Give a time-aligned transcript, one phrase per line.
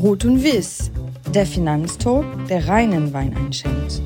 [0.00, 0.92] Rot und Wiss,
[1.34, 4.00] der Finanztalk, der reinen Wein einschenkt.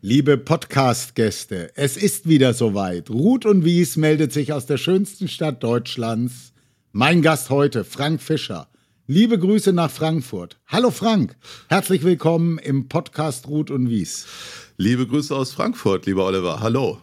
[0.00, 3.10] Liebe Podcast-Gäste, es ist wieder soweit.
[3.10, 6.52] Ruth und Wies meldet sich aus der schönsten Stadt Deutschlands.
[6.90, 8.66] Mein Gast heute, Frank Fischer.
[9.06, 10.58] Liebe Grüße nach Frankfurt.
[10.66, 11.36] Hallo Frank,
[11.68, 14.26] herzlich willkommen im Podcast Ruth und Wies.
[14.78, 16.58] Liebe Grüße aus Frankfurt, lieber Oliver.
[16.58, 16.98] Hallo.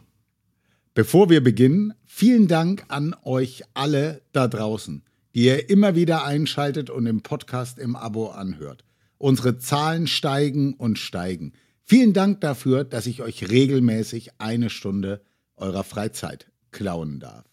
[0.96, 5.04] Bevor wir beginnen, vielen Dank an euch alle da draußen,
[5.36, 8.84] die ihr immer wieder einschaltet und im Podcast im Abo anhört.
[9.18, 11.52] Unsere Zahlen steigen und steigen.
[11.84, 15.22] Vielen Dank dafür, dass ich euch regelmäßig eine Stunde
[15.58, 17.44] eurer Freizeit klauen darf.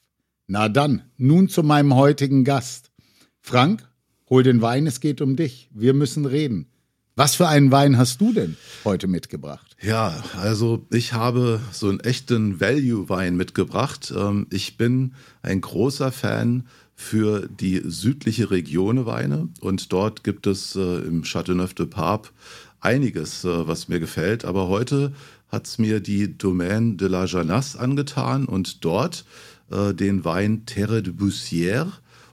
[0.46, 2.92] Na dann, nun zu meinem heutigen Gast.
[3.40, 3.92] Frank,
[4.32, 5.68] Hol den Wein, es geht um dich.
[5.74, 6.71] Wir müssen reden.
[7.14, 9.76] Was für einen Wein hast du denn heute mitgebracht?
[9.82, 14.14] Ja, also ich habe so einen echten Value-Wein mitgebracht.
[14.16, 15.12] Ähm, ich bin
[15.42, 21.74] ein großer Fan für die südliche Region Weine und dort gibt es äh, im Châteauneuf
[21.74, 22.30] de Pape
[22.80, 24.46] einiges, äh, was mir gefällt.
[24.46, 25.12] Aber heute
[25.48, 29.26] hat es mir die Domaine de la Janasse angetan und dort
[29.70, 31.92] äh, den Wein Terre de Bussière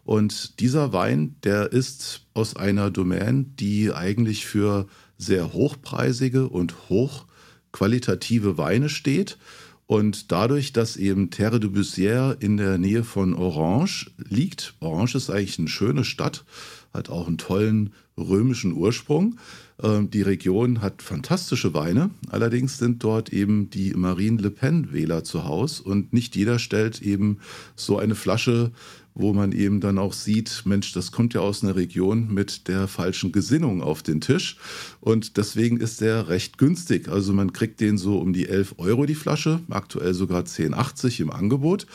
[0.10, 4.88] und dieser Wein, der ist aus einer Domaine, die eigentlich für
[5.20, 9.38] sehr hochpreisige und hochqualitative Weine steht.
[9.86, 15.30] Und dadurch, dass eben Terre de Bussière in der Nähe von Orange liegt, Orange ist
[15.30, 16.44] eigentlich eine schöne Stadt,
[16.92, 19.38] hat auch einen tollen römischen Ursprung.
[19.80, 25.46] Ähm, die Region hat fantastische Weine, allerdings sind dort eben die Marine Le Pen-Wähler zu
[25.46, 27.38] Hause und nicht jeder stellt eben
[27.76, 28.72] so eine Flasche
[29.14, 32.88] wo man eben dann auch sieht, Mensch, das kommt ja aus einer Region mit der
[32.88, 34.58] falschen Gesinnung auf den Tisch.
[35.02, 37.10] Und deswegen ist der recht günstig.
[37.10, 41.32] Also man kriegt den so um die 11 Euro die Flasche, aktuell sogar 10,80 im
[41.32, 41.86] Angebot.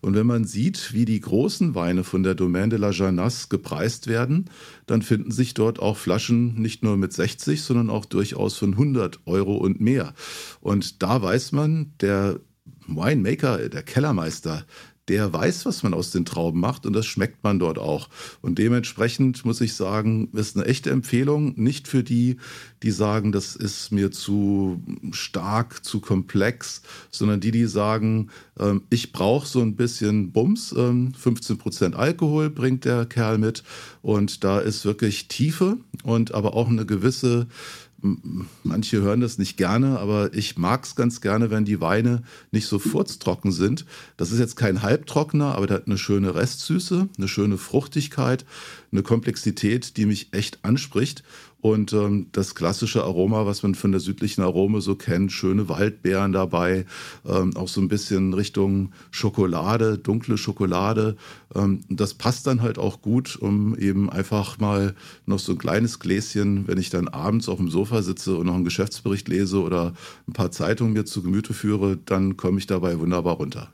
[0.00, 4.06] Und wenn man sieht, wie die großen Weine von der Domaine de la Janasse gepreist
[4.06, 4.50] werden,
[4.86, 9.20] dann finden sich dort auch Flaschen nicht nur mit 60, sondern auch durchaus von 100
[9.26, 10.14] Euro und mehr.
[10.60, 12.40] Und da weiß man, der
[12.86, 14.66] Winemaker, der Kellermeister,
[15.08, 18.08] der weiß, was man aus den Trauben macht und das schmeckt man dort auch.
[18.40, 22.36] Und dementsprechend muss ich sagen, ist eine echte Empfehlung, nicht für die,
[22.82, 29.12] die sagen, das ist mir zu stark, zu komplex, sondern die, die sagen, ähm, ich
[29.12, 33.64] brauche so ein bisschen Bums, 15 ähm, Prozent Alkohol bringt der Kerl mit
[34.02, 37.48] und da ist wirklich Tiefe und aber auch eine gewisse
[38.64, 42.66] manche hören das nicht gerne, aber ich mag es ganz gerne, wenn die Weine nicht
[42.66, 43.86] so furztrocken sind.
[44.16, 48.44] Das ist jetzt kein Halbtrockener, aber der hat eine schöne Restsüße, eine schöne Fruchtigkeit,
[48.90, 51.22] eine Komplexität, die mich echt anspricht.
[51.62, 56.32] Und ähm, das klassische Aroma, was man von der südlichen Arome so kennt, schöne Waldbeeren
[56.32, 56.86] dabei,
[57.24, 61.16] ähm, auch so ein bisschen Richtung Schokolade, dunkle Schokolade.
[61.54, 66.00] Ähm, das passt dann halt auch gut, um eben einfach mal noch so ein kleines
[66.00, 69.94] Gläschen, wenn ich dann abends auf dem Sofa sitze und noch einen Geschäftsbericht lese oder
[70.26, 73.72] ein paar Zeitungen mir zu Gemüte führe, dann komme ich dabei wunderbar runter.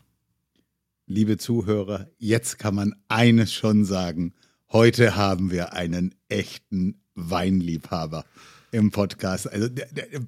[1.06, 4.34] Liebe Zuhörer, jetzt kann man eines schon sagen.
[4.70, 8.24] Heute haben wir einen echten Weinliebhaber
[8.70, 9.50] im Podcast.
[9.50, 9.68] Also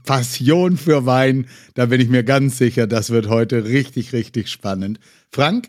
[0.05, 4.99] Passion für Wein, da bin ich mir ganz sicher, das wird heute richtig, richtig spannend.
[5.31, 5.69] Frank,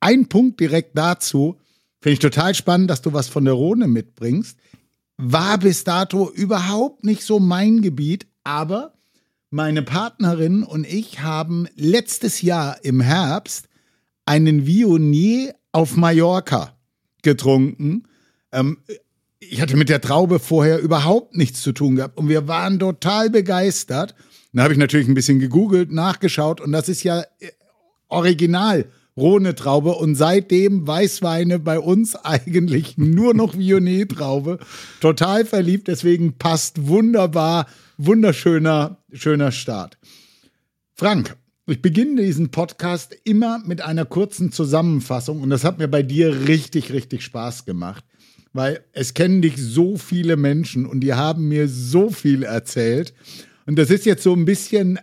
[0.00, 1.56] ein Punkt direkt dazu.
[2.00, 4.56] Finde ich total spannend, dass du was von der Rhone mitbringst.
[5.16, 8.94] War bis dato überhaupt nicht so mein Gebiet, aber
[9.50, 13.68] meine Partnerin und ich haben letztes Jahr im Herbst
[14.26, 16.76] einen Vionier auf Mallorca
[17.22, 18.04] getrunken.
[18.52, 18.78] Ähm,
[19.50, 23.30] ich hatte mit der Traube vorher überhaupt nichts zu tun gehabt und wir waren total
[23.30, 24.14] begeistert.
[24.52, 27.50] Dann habe ich natürlich ein bisschen gegoogelt, nachgeschaut und das ist ja äh,
[28.08, 28.86] original
[29.16, 34.58] Rhone-Traube und seitdem Weißweine bei uns eigentlich nur noch Viognier-Traube.
[35.00, 37.66] Total verliebt, deswegen passt wunderbar,
[37.96, 39.98] wunderschöner, schöner Start.
[40.94, 41.36] Frank,
[41.66, 46.48] ich beginne diesen Podcast immer mit einer kurzen Zusammenfassung und das hat mir bei dir
[46.48, 48.04] richtig, richtig Spaß gemacht
[48.52, 53.14] weil es kennen dich so viele Menschen und die haben mir so viel erzählt.
[53.66, 54.98] Und das ist jetzt so ein bisschen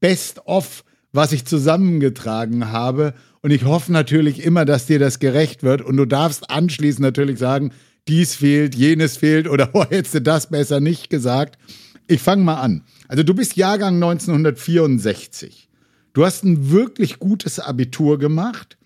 [0.00, 3.14] best of, was ich zusammengetragen habe.
[3.42, 5.82] Und ich hoffe natürlich immer, dass dir das gerecht wird.
[5.82, 7.72] Und du darfst anschließend natürlich sagen,
[8.08, 11.58] dies fehlt, jenes fehlt oder oh, hättest du das besser nicht gesagt.
[12.06, 12.84] Ich fange mal an.
[13.08, 15.68] Also du bist Jahrgang 1964.
[16.12, 18.76] Du hast ein wirklich gutes Abitur gemacht.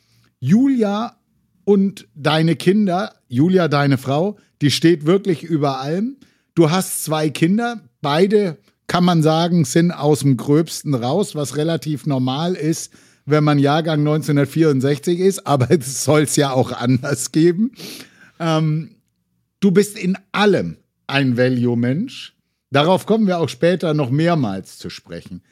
[0.40, 1.16] Julia
[1.64, 6.16] und deine Kinder, Julia, deine Frau, die steht wirklich über allem.
[6.54, 12.06] Du hast zwei Kinder, beide kann man sagen, sind aus dem Gröbsten raus, was relativ
[12.06, 12.92] normal ist,
[13.26, 17.72] wenn man Jahrgang 1964 ist, aber es soll es ja auch anders geben.
[18.38, 18.96] Ähm,
[19.60, 20.76] du bist in allem
[21.06, 22.36] ein Value-Mensch.
[22.70, 25.42] Darauf kommen wir auch später noch mehrmals zu sprechen.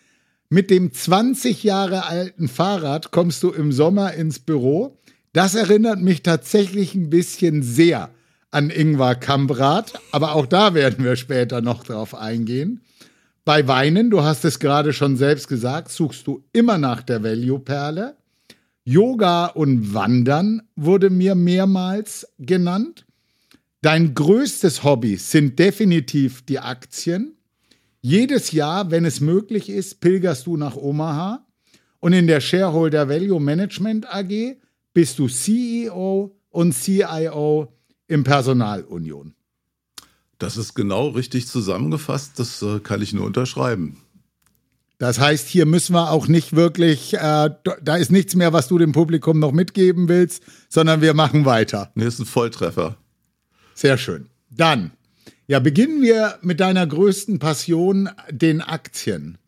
[0.48, 4.98] Mit dem 20 Jahre alten Fahrrad kommst du im Sommer ins Büro.
[5.32, 8.10] Das erinnert mich tatsächlich ein bisschen sehr
[8.50, 12.82] an Ingvar Kamprad, aber auch da werden wir später noch drauf eingehen.
[13.44, 18.16] Bei Weinen, du hast es gerade schon selbst gesagt, suchst du immer nach der Value-Perle.
[18.84, 23.06] Yoga und Wandern wurde mir mehrmals genannt.
[23.80, 27.36] Dein größtes Hobby sind definitiv die Aktien.
[28.00, 31.46] Jedes Jahr, wenn es möglich ist, pilgerst du nach Omaha.
[32.00, 34.56] Und in der Shareholder Value Management AG
[34.94, 37.72] bist du CEO und CIO
[38.08, 39.34] im Personalunion.
[40.38, 42.38] Das ist genau richtig zusammengefasst.
[42.38, 43.98] Das äh, kann ich nur unterschreiben.
[44.98, 47.50] Das heißt, hier müssen wir auch nicht wirklich, äh,
[47.82, 51.90] da ist nichts mehr, was du dem Publikum noch mitgeben willst, sondern wir machen weiter.
[51.94, 52.96] Nee, ist ein Volltreffer.
[53.74, 54.28] Sehr schön.
[54.50, 54.92] Dann,
[55.48, 59.38] ja, beginnen wir mit deiner größten Passion, den Aktien.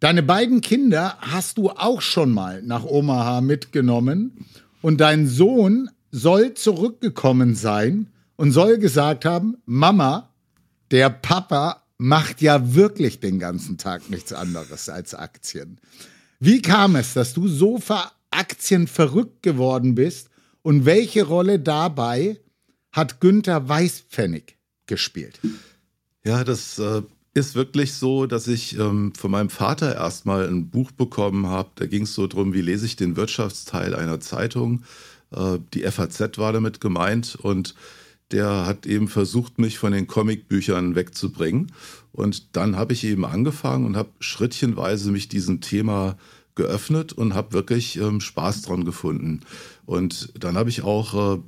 [0.00, 4.46] Deine beiden Kinder hast du auch schon mal nach Omaha mitgenommen
[4.82, 10.34] und dein Sohn soll zurückgekommen sein und soll gesagt haben, Mama,
[10.90, 15.80] der Papa macht ja wirklich den ganzen Tag nichts anderes als Aktien.
[16.40, 17.80] Wie kam es, dass du so
[18.30, 20.28] Aktien verrückt geworden bist
[20.60, 22.38] und welche Rolle dabei
[22.92, 25.40] hat Günther Weißpfennig gespielt?
[26.22, 27.02] Ja, das äh,
[27.36, 31.70] ist wirklich so, dass ich ähm, von meinem Vater erstmal ein Buch bekommen habe.
[31.74, 34.82] Da ging es so darum, wie lese ich den Wirtschaftsteil einer Zeitung.
[35.30, 37.74] Äh, die FAZ war damit gemeint und
[38.32, 41.72] der hat eben versucht, mich von den Comicbüchern wegzubringen.
[42.12, 46.16] Und dann habe ich eben angefangen und habe schrittchenweise mich diesem Thema
[46.54, 49.42] geöffnet und habe wirklich ähm, Spaß dran gefunden.
[49.84, 51.40] Und dann habe ich auch äh,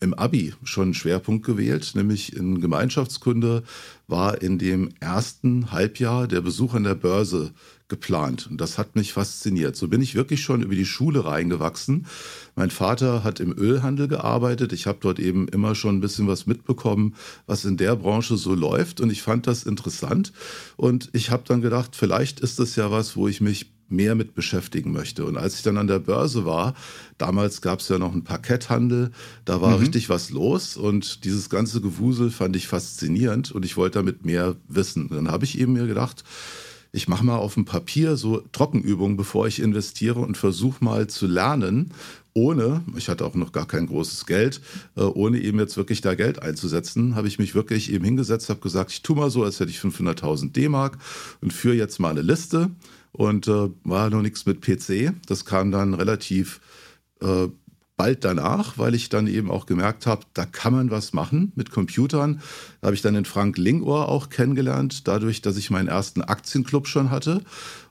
[0.00, 3.62] im Abi schon einen Schwerpunkt gewählt, nämlich in Gemeinschaftskunde
[4.08, 7.52] war in dem ersten Halbjahr der Besuch an der Börse
[7.88, 8.48] geplant.
[8.50, 9.76] Und das hat mich fasziniert.
[9.76, 12.06] So bin ich wirklich schon über die Schule reingewachsen.
[12.54, 14.72] Mein Vater hat im Ölhandel gearbeitet.
[14.72, 17.14] Ich habe dort eben immer schon ein bisschen was mitbekommen,
[17.46, 19.00] was in der Branche so läuft.
[19.00, 20.32] Und ich fand das interessant.
[20.76, 24.34] Und ich habe dann gedacht, vielleicht ist das ja was, wo ich mich mehr mit
[24.34, 25.24] beschäftigen möchte.
[25.24, 26.74] Und als ich dann an der Börse war,
[27.18, 29.10] damals gab es ja noch einen Parketthandel,
[29.44, 29.82] da war mhm.
[29.82, 34.56] richtig was los und dieses ganze Gewusel fand ich faszinierend und ich wollte damit mehr
[34.68, 35.08] wissen.
[35.08, 36.24] dann habe ich eben mir gedacht,
[36.92, 41.26] ich mache mal auf dem Papier so Trockenübungen, bevor ich investiere und versuche mal zu
[41.26, 41.92] lernen,
[42.32, 44.60] ohne, ich hatte auch noch gar kein großes Geld,
[44.96, 48.60] äh, ohne eben jetzt wirklich da Geld einzusetzen, habe ich mich wirklich eben hingesetzt, habe
[48.60, 50.98] gesagt, ich tue mal so, als hätte ich 500.000 D-Mark
[51.40, 52.70] und führe jetzt mal eine Liste
[53.16, 55.12] und äh, war noch nichts mit PC.
[55.26, 56.60] Das kam dann relativ
[57.22, 57.48] äh,
[57.96, 61.70] bald danach, weil ich dann eben auch gemerkt habe, da kann man was machen mit
[61.70, 62.42] Computern.
[62.80, 66.86] Da habe ich dann den Frank Lingohr auch kennengelernt, dadurch, dass ich meinen ersten Aktienclub
[66.88, 67.40] schon hatte.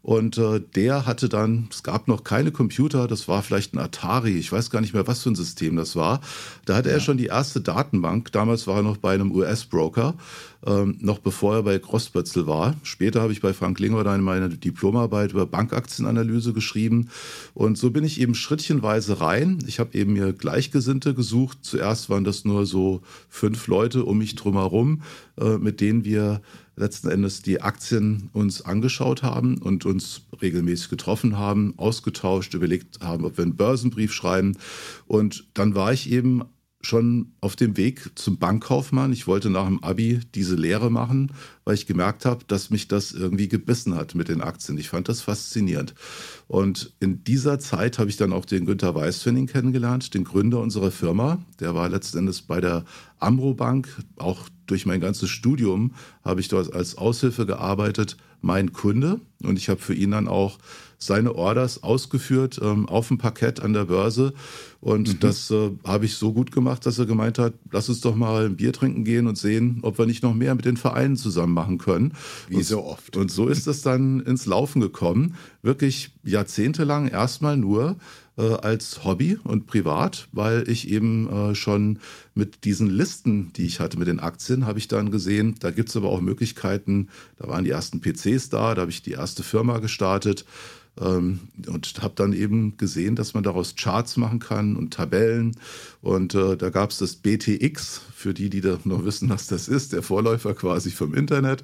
[0.05, 4.37] Und äh, der hatte dann, es gab noch keine Computer, das war vielleicht ein Atari,
[4.37, 6.21] ich weiß gar nicht mehr, was für ein System das war.
[6.65, 6.95] Da hatte ja.
[6.95, 8.31] er schon die erste Datenbank.
[8.31, 10.13] Damals war er noch bei einem US-Broker,
[10.63, 12.75] ähm, noch bevor er bei Grossbötzel war.
[12.83, 17.09] Später habe ich bei Frank Linger dann meine Diplomarbeit über Bankaktienanalyse geschrieben.
[17.55, 19.57] Und so bin ich eben schrittchenweise rein.
[19.65, 21.57] Ich habe eben mir Gleichgesinnte gesucht.
[21.63, 25.01] Zuerst waren das nur so fünf Leute um mich drumherum,
[25.41, 26.41] äh, mit denen wir
[26.75, 33.25] letzten Endes die Aktien uns angeschaut haben und uns regelmäßig getroffen haben, ausgetauscht, überlegt haben,
[33.25, 34.57] ob wir einen Börsenbrief schreiben.
[35.07, 36.43] Und dann war ich eben
[36.85, 39.11] schon auf dem Weg zum Bankkaufmann.
[39.11, 41.31] Ich wollte nach dem Abi diese Lehre machen,
[41.63, 44.77] weil ich gemerkt habe, dass mich das irgendwie gebissen hat mit den Aktien.
[44.77, 45.95] Ich fand das faszinierend.
[46.47, 50.91] Und in dieser Zeit habe ich dann auch den Günter Weißfenning kennengelernt, den Gründer unserer
[50.91, 51.43] Firma.
[51.59, 52.85] Der war letztendlich bei der
[53.17, 53.87] Amro Bank.
[54.17, 55.91] Auch durch mein ganzes Studium
[56.23, 59.19] habe ich dort als Aushilfe gearbeitet, mein Kunde.
[59.43, 60.59] Und ich habe für ihn dann auch
[60.97, 64.33] seine Orders ausgeführt ähm, auf dem Parkett an der Börse.
[64.79, 65.19] Und mhm.
[65.19, 68.45] das äh, habe ich so gut gemacht, dass er gemeint hat, lass uns doch mal
[68.45, 71.53] ein Bier trinken gehen und sehen, ob wir nicht noch mehr mit den Vereinen zusammen
[71.53, 72.13] machen können.
[72.49, 73.17] Wie und, so oft.
[73.17, 75.35] Und so ist es dann ins Laufen gekommen.
[75.61, 77.97] Wirklich jahrzehntelang erstmal nur
[78.37, 81.99] äh, als Hobby und privat, weil ich eben äh, schon
[82.33, 85.89] mit diesen Listen, die ich hatte mit den Aktien, habe ich dann gesehen, da gibt
[85.89, 89.43] es aber auch Möglichkeiten, da waren die ersten PCs da, da habe ich die erste
[89.43, 90.45] Firma gestartet
[90.99, 95.57] ähm, und habe dann eben gesehen, dass man daraus Charts machen kann und Tabellen.
[96.01, 99.93] Und äh, da gab es das BTX, für die, die noch wissen, was das ist,
[99.93, 101.63] der Vorläufer quasi vom Internet.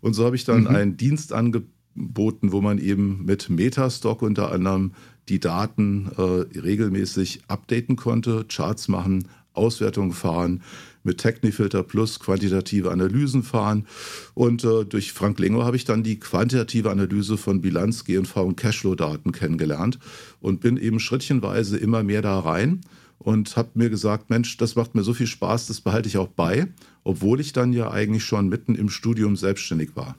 [0.00, 0.66] Und so habe ich dann mhm.
[0.68, 4.92] einen Dienst angeboten angeboten, wo man eben mit Metastock unter anderem
[5.28, 10.62] die Daten äh, regelmäßig updaten konnte, Charts machen, Auswertungen fahren,
[11.04, 13.86] mit Technifilter Plus quantitative Analysen fahren.
[14.34, 18.56] Und äh, durch Frank Lengo habe ich dann die quantitative Analyse von Bilanz, GNV und
[18.56, 19.98] Cashflow-Daten kennengelernt
[20.40, 22.80] und bin eben schrittchenweise immer mehr da rein
[23.18, 26.28] und habe mir gesagt, Mensch, das macht mir so viel Spaß, das behalte ich auch
[26.28, 26.66] bei,
[27.04, 30.16] obwohl ich dann ja eigentlich schon mitten im Studium selbstständig war.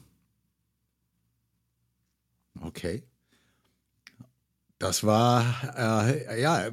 [2.64, 3.04] Okay.
[4.80, 5.46] Das war,
[5.78, 6.70] äh, ja,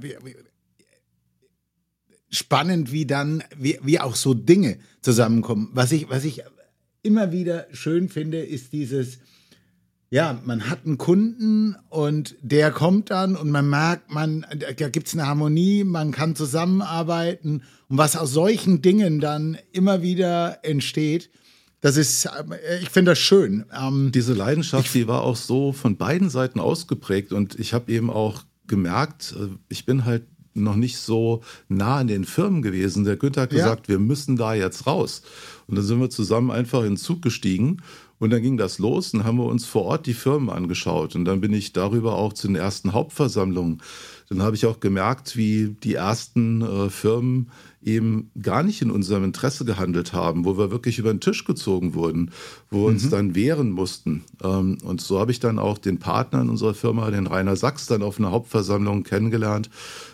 [2.30, 5.70] spannend, wie dann, wie, wie auch so Dinge zusammenkommen.
[5.74, 6.42] Was ich, was ich
[7.02, 9.18] immer wieder schön finde, ist dieses,
[10.10, 15.06] ja, man hat einen Kunden und der kommt dann und man merkt, man, da gibt
[15.06, 21.30] es eine Harmonie, man kann zusammenarbeiten und was aus solchen Dingen dann immer wieder entsteht,
[21.80, 22.28] das ist,
[22.82, 23.64] ich finde das schön.
[23.72, 27.90] Ähm, Diese Leidenschaft, ich, die war auch so von beiden Seiten ausgeprägt und ich habe
[27.90, 33.04] eben auch gemerkt, äh, ich bin halt noch nicht so nah an den Firmen gewesen.
[33.04, 33.94] Der Günther hat gesagt, ja.
[33.94, 35.22] wir müssen da jetzt raus.
[35.66, 37.78] Und dann sind wir zusammen einfach in den Zug gestiegen
[38.18, 41.14] und dann ging das los und haben wir uns vor Ort die Firmen angeschaut.
[41.14, 43.80] Und dann bin ich darüber auch zu den ersten Hauptversammlungen.
[44.28, 47.50] Dann habe ich auch gemerkt, wie die ersten äh, Firmen
[47.82, 51.94] eben gar nicht in unserem Interesse gehandelt haben, wo wir wirklich über den Tisch gezogen
[51.94, 52.30] wurden,
[52.70, 52.94] wo wir mhm.
[52.94, 54.24] uns dann wehren mussten.
[54.42, 57.86] Ähm, und so habe ich dann auch den Partner in unserer Firma, den Rainer Sachs,
[57.86, 59.70] dann auf einer Hauptversammlung kennengelernt,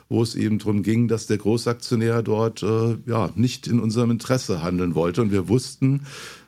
[0.08, 4.62] wo es eben darum ging, dass der Großaktionär dort äh, ja nicht in unserem Interesse
[4.62, 5.22] handeln wollte.
[5.22, 6.02] Und wir wussten,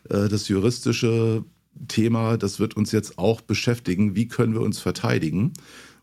[0.08, 1.44] äh, das juristische
[1.88, 4.14] Thema, das wird uns jetzt auch beschäftigen.
[4.14, 5.52] Wie können wir uns verteidigen?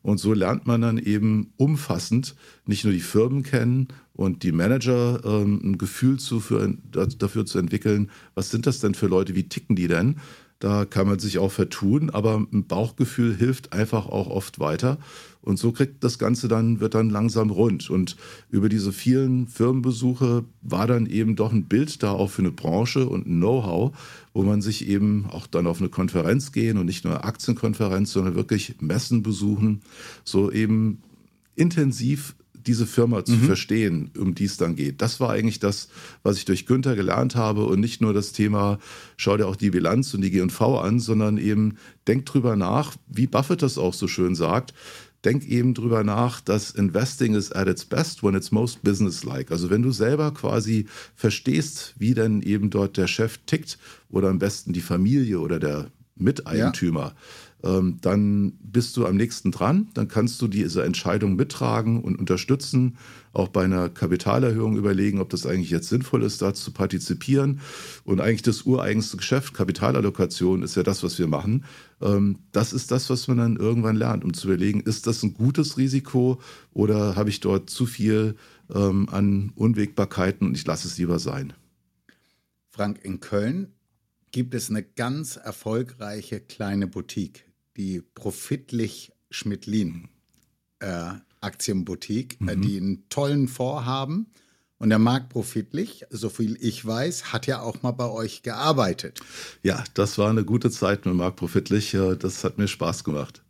[0.01, 5.19] Und so lernt man dann eben umfassend nicht nur die Firmen kennen und die Manager
[5.25, 9.47] ähm, ein Gefühl zu, für, dafür zu entwickeln, was sind das denn für Leute, wie
[9.49, 10.15] ticken die denn?
[10.59, 14.97] Da kann man sich auch vertun, aber ein Bauchgefühl hilft einfach auch oft weiter.
[15.41, 17.89] Und so kriegt das Ganze dann, wird dann langsam rund.
[17.89, 18.15] Und
[18.49, 23.07] über diese vielen Firmenbesuche war dann eben doch ein Bild da auch für eine Branche
[23.07, 23.95] und ein Know-how,
[24.33, 28.35] wo man sich eben auch dann auf eine Konferenz gehen und nicht nur Aktienkonferenz, sondern
[28.35, 29.81] wirklich Messen besuchen,
[30.23, 31.03] so eben
[31.55, 32.33] intensiv
[32.67, 33.45] diese Firma zu mhm.
[33.45, 35.01] verstehen, um die es dann geht.
[35.01, 35.89] Das war eigentlich das,
[36.23, 38.79] was ich durch Günther gelernt habe und nicht nur das Thema,
[39.17, 43.27] schau dir auch die Bilanz und die G&V an, sondern eben denk drüber nach, wie
[43.27, 44.73] Buffett das auch so schön sagt,
[45.25, 49.51] denk eben drüber nach, dass Investing is at its best when it's most businesslike.
[49.51, 53.77] Also wenn du selber quasi verstehst, wie denn eben dort der Chef tickt
[54.09, 57.15] oder am besten die Familie oder der Miteigentümer,
[57.61, 59.87] dann bist du am nächsten dran.
[59.95, 62.97] Dann kannst du diese Entscheidung mittragen und unterstützen.
[63.33, 67.61] Auch bei einer Kapitalerhöhung überlegen, ob das eigentlich jetzt sinnvoll ist, da zu partizipieren.
[68.03, 71.65] Und eigentlich das ureigenste Geschäft, Kapitalallokation, ist ja das, was wir machen.
[72.01, 75.33] Ähm, das ist das, was man dann irgendwann lernt, um zu überlegen, ist das ein
[75.33, 76.39] gutes Risiko
[76.71, 78.35] oder habe ich dort zu viel
[78.73, 81.53] ähm, an Unwägbarkeiten und ich lasse es lieber sein.
[82.69, 83.73] Frank, in Köln
[84.35, 87.45] gibt es eine ganz erfolgreiche kleine Boutique
[87.77, 90.09] die Profitlich Schmidlin
[90.79, 92.49] äh, Aktienboutique, äh, mhm.
[92.49, 94.27] äh, die einen tollen Fonds haben.
[94.77, 99.21] Und der Marc Profitlich, so viel ich weiß, hat ja auch mal bei euch gearbeitet.
[99.63, 101.95] Ja, das war eine gute Zeit mit Marc Profitlich.
[102.19, 103.41] Das hat mir Spaß gemacht.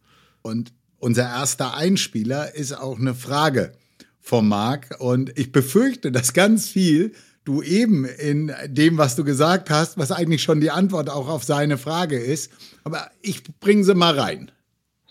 [0.44, 3.72] Und unser erster Einspieler ist auch eine Frage
[4.20, 4.98] vom Marc.
[5.00, 7.14] Und ich befürchte, dass ganz viel
[7.46, 11.44] du eben in dem, was du gesagt hast, was eigentlich schon die Antwort auch auf
[11.44, 12.52] seine Frage ist.
[12.84, 14.52] Aber ich bringe sie mal rein.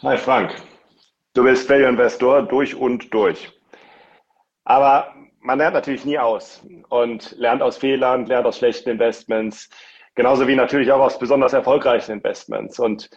[0.02, 0.54] Hi Frank,
[1.34, 3.52] du bist Value Investor durch und durch.
[4.64, 9.70] Aber man lernt natürlich nie aus und lernt aus Fehlern, lernt aus schlechten Investments,
[10.14, 12.78] genauso wie natürlich auch aus besonders erfolgreichen Investments.
[12.78, 13.10] Und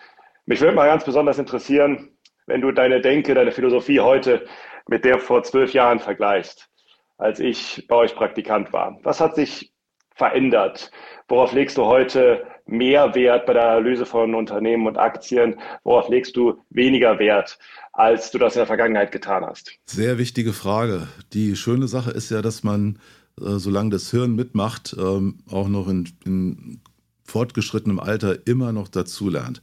[0.46, 2.12] mich würde mal ganz besonders interessieren,
[2.46, 4.46] wenn du deine Denke, deine Philosophie heute
[4.88, 6.70] mit der vor zwölf Jahren vergleichst
[7.18, 9.00] als ich bei euch Praktikant war.
[9.04, 9.72] Was hat sich
[10.16, 10.92] verändert?
[11.28, 15.60] Worauf legst du heute mehr Wert bei der Analyse von Unternehmen und Aktien?
[15.84, 17.58] Worauf legst du weniger Wert,
[17.94, 19.74] als du das in der Vergangenheit getan hast?
[19.86, 21.08] Sehr wichtige Frage.
[21.34, 23.00] Die schöne Sache ist ja, dass man,
[23.40, 26.82] äh, solange das Hirn mitmacht, ähm, auch noch in, in
[27.24, 29.62] fortgeschrittenem Alter immer noch dazulernt.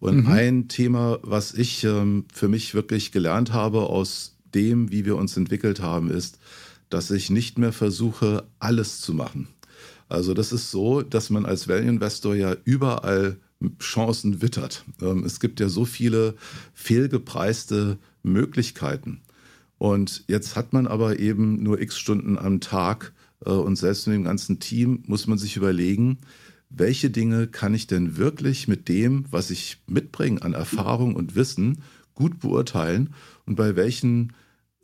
[0.00, 0.32] Und mhm.
[0.32, 5.36] ein Thema, was ich ähm, für mich wirklich gelernt habe aus dem, wie wir uns
[5.36, 6.38] entwickelt haben, ist,
[6.90, 9.48] dass ich nicht mehr versuche, alles zu machen.
[10.08, 13.38] Also das ist so, dass man als Value Investor ja überall
[13.80, 14.84] Chancen wittert.
[15.00, 16.34] Ähm, es gibt ja so viele
[16.74, 19.20] fehlgepreiste Möglichkeiten.
[19.78, 23.12] Und jetzt hat man aber eben nur x Stunden am Tag
[23.44, 26.18] äh, und selbst mit dem ganzen Team muss man sich überlegen,
[26.70, 31.82] welche Dinge kann ich denn wirklich mit dem, was ich mitbringe an Erfahrung und Wissen,
[32.14, 33.14] gut beurteilen
[33.46, 34.32] und bei welchen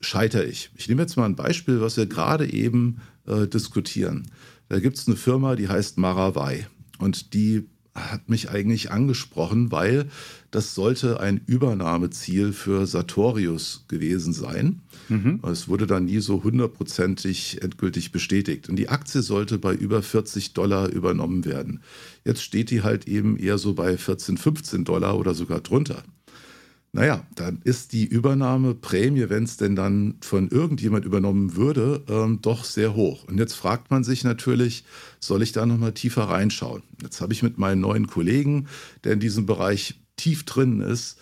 [0.00, 0.71] scheitere ich.
[0.76, 4.28] Ich nehme jetzt mal ein Beispiel, was wir gerade eben äh, diskutieren.
[4.69, 6.66] Da gibt es eine Firma, die heißt Maravai
[6.99, 10.07] und die hat mich eigentlich angesprochen, weil
[10.50, 14.80] das sollte ein Übernahmeziel für Sartorius gewesen sein.
[15.09, 15.40] Mhm.
[15.45, 18.69] Es wurde dann nie so hundertprozentig endgültig bestätigt.
[18.69, 21.80] Und die Aktie sollte bei über 40 Dollar übernommen werden.
[22.25, 26.04] Jetzt steht die halt eben eher so bei 14, 15 Dollar oder sogar drunter.
[26.92, 32.64] Naja, dann ist die Übernahmeprämie, wenn es denn dann von irgendjemand übernommen würde, ähm, doch
[32.64, 33.25] sehr hoch.
[33.25, 34.85] Und jetzt fragt man sich natürlich,
[35.20, 36.82] soll ich da nochmal tiefer reinschauen?
[37.00, 38.66] Jetzt habe ich mit meinen neuen Kollegen,
[39.04, 41.16] der in diesem Bereich tief drin ist,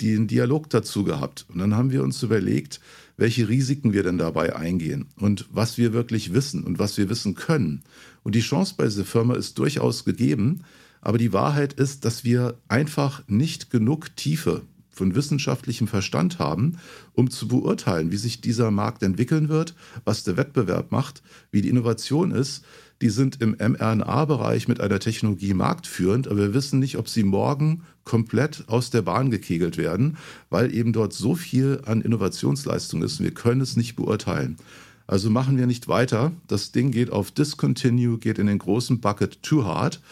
[0.00, 1.44] den Dialog dazu gehabt.
[1.48, 2.80] Und dann haben wir uns überlegt,
[3.18, 7.34] welche Risiken wir denn dabei eingehen und was wir wirklich wissen und was wir wissen
[7.34, 7.82] können.
[8.22, 10.64] Und die Chance bei dieser Firma ist durchaus gegeben,
[11.02, 14.62] aber die Wahrheit ist, dass wir einfach nicht genug Tiefe
[15.00, 16.76] von wissenschaftlichem Verstand haben,
[17.14, 21.70] um zu beurteilen, wie sich dieser Markt entwickeln wird, was der Wettbewerb macht, wie die
[21.70, 22.66] Innovation ist.
[23.00, 27.84] Die sind im mRNA-Bereich mit einer Technologie marktführend, aber wir wissen nicht, ob sie morgen
[28.04, 30.18] komplett aus der Bahn gekegelt werden,
[30.50, 33.22] weil eben dort so viel an Innovationsleistung ist.
[33.22, 34.58] Wir können es nicht beurteilen.
[35.06, 36.32] Also machen wir nicht weiter.
[36.46, 40.02] Das Ding geht auf Discontinue, geht in den großen Bucket Too Hard.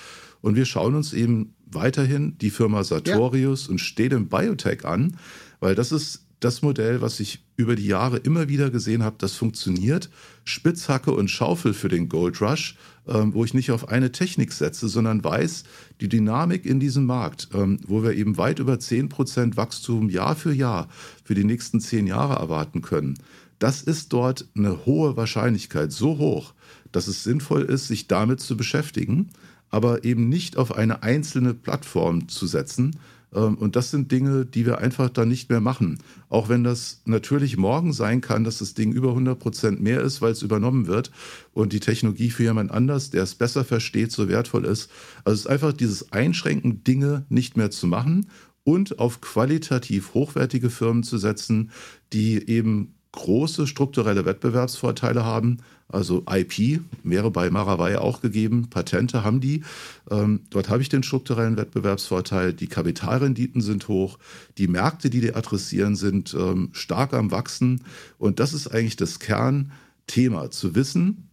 [0.40, 3.73] Und wir schauen uns eben weiterhin die Firma Sartorius ja.
[3.73, 5.17] und Stedem Biotech an,
[5.61, 9.35] weil das ist das Modell, was ich über die Jahre immer wieder gesehen habe, das
[9.35, 10.09] funktioniert.
[10.45, 12.77] Spitzhacke und Schaufel für den Gold Rush,
[13.09, 15.65] ähm, wo ich nicht auf eine Technik setze, sondern weiß,
[16.01, 20.53] die Dynamik in diesem Markt, ähm, wo wir eben weit über 10% Wachstum Jahr für
[20.53, 20.89] Jahr
[21.25, 23.19] für die nächsten zehn Jahre erwarten können.
[23.59, 26.55] Das ist dort eine hohe Wahrscheinlichkeit, so hoch,
[26.93, 29.31] dass es sinnvoll ist, sich damit zu beschäftigen
[29.71, 32.99] aber eben nicht auf eine einzelne Plattform zu setzen.
[33.35, 35.99] Ähm, und das sind Dinge, die wir einfach dann nicht mehr machen.
[36.29, 40.23] Auch wenn das natürlich morgen sein kann, dass das Ding über 100 Prozent mehr ist,
[40.23, 41.11] weil es übernommen wird
[41.52, 44.91] und die Technologie für jemand anders, der es besser versteht, so wertvoll ist.
[45.25, 48.26] Also es ist einfach dieses Einschränken, Dinge nicht mehr zu machen
[48.65, 51.71] und auf qualitativ hochwertige Firmen zu setzen,
[52.13, 55.58] die eben große strukturelle Wettbewerbsvorteile haben.
[55.88, 59.64] Also IP wäre bei Maravai auch gegeben, Patente haben die.
[60.10, 62.52] Ähm, dort habe ich den strukturellen Wettbewerbsvorteil.
[62.52, 64.18] Die Kapitalrenditen sind hoch,
[64.58, 67.82] die Märkte, die die adressieren, sind ähm, stark am Wachsen.
[68.18, 71.30] Und das ist eigentlich das Kernthema, zu wissen,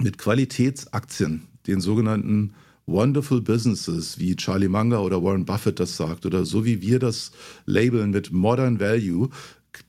[0.00, 2.54] mit Qualitätsaktien, den sogenannten
[2.86, 7.30] Wonderful Businesses, wie Charlie Munger oder Warren Buffett das sagt, oder so wie wir das
[7.64, 9.30] labeln mit Modern Value,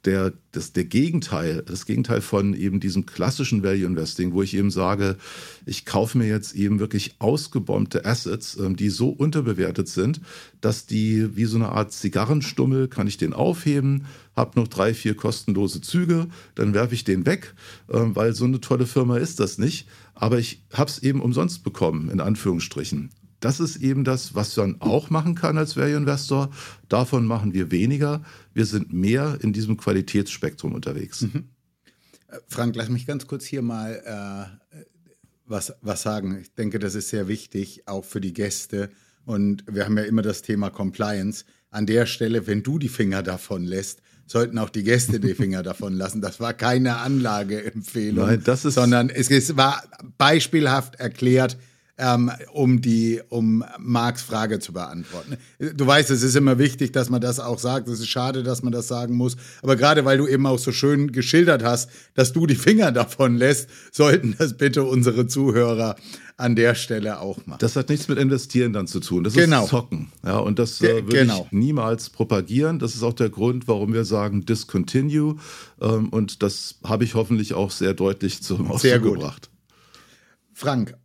[0.05, 4.71] der, das, der Gegenteil, das Gegenteil von eben diesem klassischen Value Investing, wo ich eben
[4.71, 5.17] sage,
[5.65, 10.21] ich kaufe mir jetzt eben wirklich ausgebombte Assets, ähm, die so unterbewertet sind,
[10.59, 15.15] dass die wie so eine Art Zigarrenstummel, kann ich den aufheben, habe noch drei, vier
[15.15, 17.53] kostenlose Züge, dann werfe ich den weg,
[17.89, 19.87] ähm, weil so eine tolle Firma ist das nicht.
[20.13, 23.09] Aber ich habe es eben umsonst bekommen, in Anführungsstrichen
[23.41, 26.49] das ist eben das, was man auch machen kann als Value Investor.
[26.87, 28.23] Davon machen wir weniger.
[28.53, 31.21] Wir sind mehr in diesem Qualitätsspektrum unterwegs.
[31.21, 31.49] Mhm.
[32.27, 34.77] Äh, Frank, lass mich ganz kurz hier mal äh,
[35.45, 36.39] was, was sagen.
[36.41, 38.89] Ich denke, das ist sehr wichtig, auch für die Gäste.
[39.25, 41.45] Und wir haben ja immer das Thema Compliance.
[41.71, 45.63] An der Stelle, wenn du die Finger davon lässt, sollten auch die Gäste die Finger
[45.63, 46.21] davon lassen.
[46.21, 49.83] Das war keine Anlageempfehlung, Nein, das ist sondern es, es war
[50.17, 51.57] beispielhaft erklärt,
[52.01, 55.37] ähm, um die, um Marks Frage zu beantworten.
[55.59, 57.87] Du weißt, es ist immer wichtig, dass man das auch sagt.
[57.87, 59.37] Es ist schade, dass man das sagen muss.
[59.61, 63.35] Aber gerade weil du eben auch so schön geschildert hast, dass du die Finger davon
[63.35, 65.95] lässt, sollten das bitte unsere Zuhörer
[66.37, 67.59] an der Stelle auch machen.
[67.59, 69.23] Das hat nichts mit Investieren dann zu tun.
[69.23, 69.65] Das genau.
[69.65, 70.11] ist Zocken.
[70.25, 71.45] Ja, und das äh, würde genau.
[71.45, 72.79] ich niemals propagieren.
[72.79, 75.35] Das ist auch der Grund, warum wir sagen Discontinue.
[75.79, 79.51] Ähm, und das habe ich hoffentlich auch sehr deutlich zum Ausdruck gebracht.
[80.53, 80.95] Frank,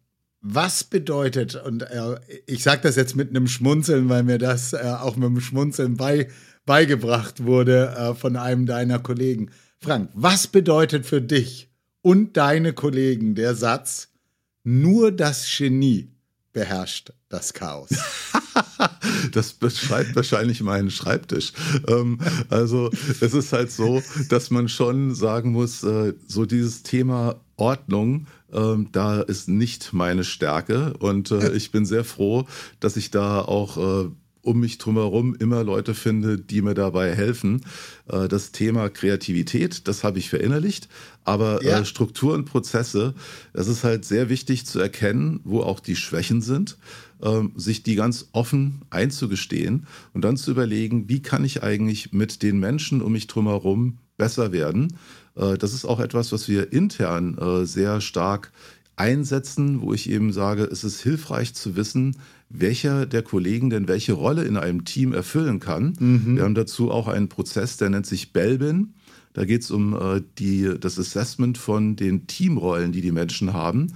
[0.48, 4.94] was bedeutet, und äh, ich sage das jetzt mit einem Schmunzeln, weil mir das äh,
[5.00, 6.28] auch mit einem Schmunzeln bei,
[6.64, 9.50] beigebracht wurde äh, von einem deiner Kollegen.
[9.78, 11.70] Frank, was bedeutet für dich
[12.02, 14.08] und deine Kollegen der Satz,
[14.62, 16.12] nur das Genie
[16.52, 17.90] beherrscht das Chaos?
[19.32, 21.52] das beschreibt wahrscheinlich meinen Schreibtisch.
[21.88, 27.40] Ähm, also es ist halt so, dass man schon sagen muss, äh, so dieses Thema
[27.56, 32.46] Ordnung ähm, da ist nicht meine Stärke und äh, ich bin sehr froh,
[32.80, 34.10] dass ich da auch äh,
[34.46, 37.62] um mich drumherum immer Leute finde, die mir dabei helfen.
[38.08, 40.88] Äh, das Thema Kreativität, das habe ich verinnerlicht,
[41.24, 41.80] aber ja.
[41.80, 43.14] äh, Struktur und Prozesse,
[43.52, 46.78] es ist halt sehr wichtig zu erkennen, wo auch die Schwächen sind,
[47.20, 52.42] äh, sich die ganz offen einzugestehen und dann zu überlegen, wie kann ich eigentlich mit
[52.42, 54.96] den Menschen um mich drumherum besser werden.
[55.36, 58.52] Äh, das ist auch etwas, was wir intern äh, sehr stark
[58.96, 62.16] einsetzen, wo ich eben sage, es ist hilfreich zu wissen,
[62.48, 65.94] welcher der Kollegen denn welche Rolle in einem Team erfüllen kann.
[65.98, 66.36] Mhm.
[66.36, 68.94] Wir haben dazu auch einen Prozess, der nennt sich Belbin.
[69.36, 73.88] Da geht es um äh, die, das Assessment von den Teamrollen, die die Menschen haben.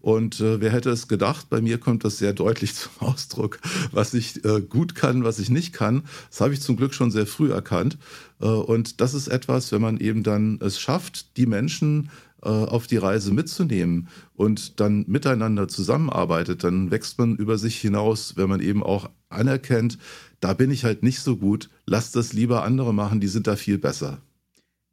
[0.00, 3.60] Und äh, wer hätte es gedacht, bei mir kommt das sehr deutlich zum Ausdruck,
[3.92, 6.02] was ich äh, gut kann, was ich nicht kann.
[6.30, 7.96] Das habe ich zum Glück schon sehr früh erkannt.
[8.40, 12.10] Äh, und das ist etwas, wenn man eben dann es schafft, die Menschen
[12.42, 18.36] äh, auf die Reise mitzunehmen und dann miteinander zusammenarbeitet, dann wächst man über sich hinaus,
[18.36, 19.96] wenn man eben auch anerkennt,
[20.40, 23.54] da bin ich halt nicht so gut, lass das lieber andere machen, die sind da
[23.54, 24.18] viel besser.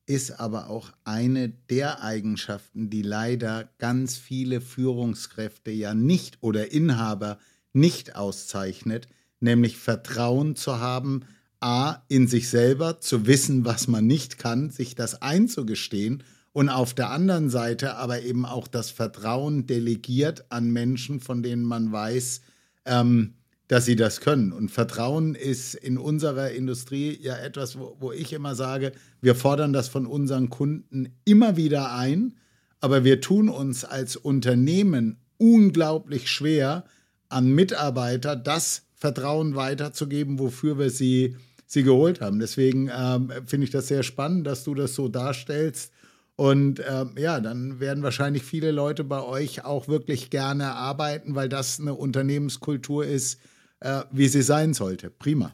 [0.05, 7.39] Ist aber auch eine der Eigenschaften, die leider ganz viele Führungskräfte ja nicht oder Inhaber
[7.73, 9.07] nicht auszeichnet,
[9.39, 11.25] nämlich Vertrauen zu haben,
[11.59, 16.93] a, in sich selber, zu wissen, was man nicht kann, sich das einzugestehen und auf
[16.93, 22.41] der anderen Seite aber eben auch das Vertrauen delegiert an Menschen, von denen man weiß,
[22.85, 23.33] ähm,
[23.67, 24.51] dass sie das können.
[24.51, 29.73] Und Vertrauen ist in unserer Industrie ja etwas, wo, wo ich immer sage, wir fordern
[29.73, 32.35] das von unseren Kunden immer wieder ein,
[32.79, 36.85] aber wir tun uns als Unternehmen unglaublich schwer,
[37.29, 42.39] an Mitarbeiter das Vertrauen weiterzugeben, wofür wir sie, sie geholt haben.
[42.39, 45.91] Deswegen ähm, finde ich das sehr spannend, dass du das so darstellst
[46.35, 51.47] und äh, ja, dann werden wahrscheinlich viele Leute bei euch auch wirklich gerne arbeiten, weil
[51.47, 53.39] das eine Unternehmenskultur ist,
[53.79, 55.09] äh, wie sie sein sollte.
[55.09, 55.51] Prima.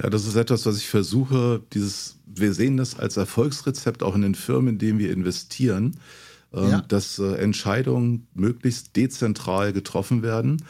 [0.00, 1.62] Ja, das ist etwas, was ich versuche.
[1.72, 5.98] Dieses, wir sehen das als Erfolgsrezept auch in den Firmen, in denen wir investieren,
[6.52, 6.80] äh, ja.
[6.82, 10.62] dass äh, Entscheidungen möglichst dezentral getroffen werden.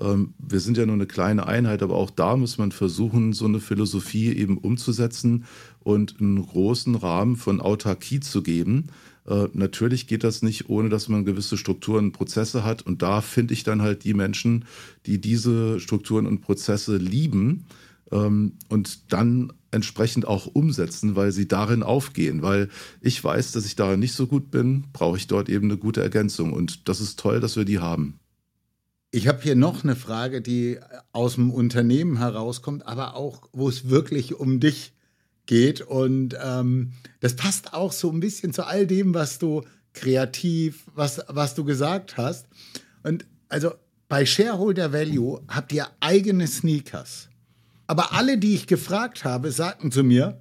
[0.00, 3.44] Ähm, wir sind ja nur eine kleine Einheit, aber auch da muss man versuchen, so
[3.44, 5.44] eine Philosophie eben umzusetzen
[5.78, 8.88] und einen großen Rahmen von Autarkie zu geben.
[9.26, 12.82] Äh, natürlich geht das nicht, ohne dass man gewisse Strukturen und Prozesse hat.
[12.82, 14.64] Und da finde ich dann halt die Menschen,
[15.06, 17.66] die diese Strukturen und Prozesse lieben
[18.10, 22.42] ähm, und dann entsprechend auch umsetzen, weil sie darin aufgehen.
[22.42, 22.68] Weil
[23.00, 26.02] ich weiß, dass ich darin nicht so gut bin, brauche ich dort eben eine gute
[26.02, 26.52] Ergänzung.
[26.52, 28.18] Und das ist toll, dass wir die haben.
[29.14, 30.78] Ich habe hier noch eine Frage, die
[31.12, 34.94] aus dem Unternehmen herauskommt, aber auch, wo es wirklich um dich
[35.46, 35.80] geht.
[35.80, 41.20] Und ähm, das passt auch so ein bisschen zu all dem, was du kreativ, was,
[41.28, 42.46] was du gesagt hast.
[43.02, 43.72] Und also
[44.08, 47.28] bei Shareholder Value habt ihr eigene Sneakers.
[47.86, 50.40] Aber alle, die ich gefragt habe, sagten zu mir,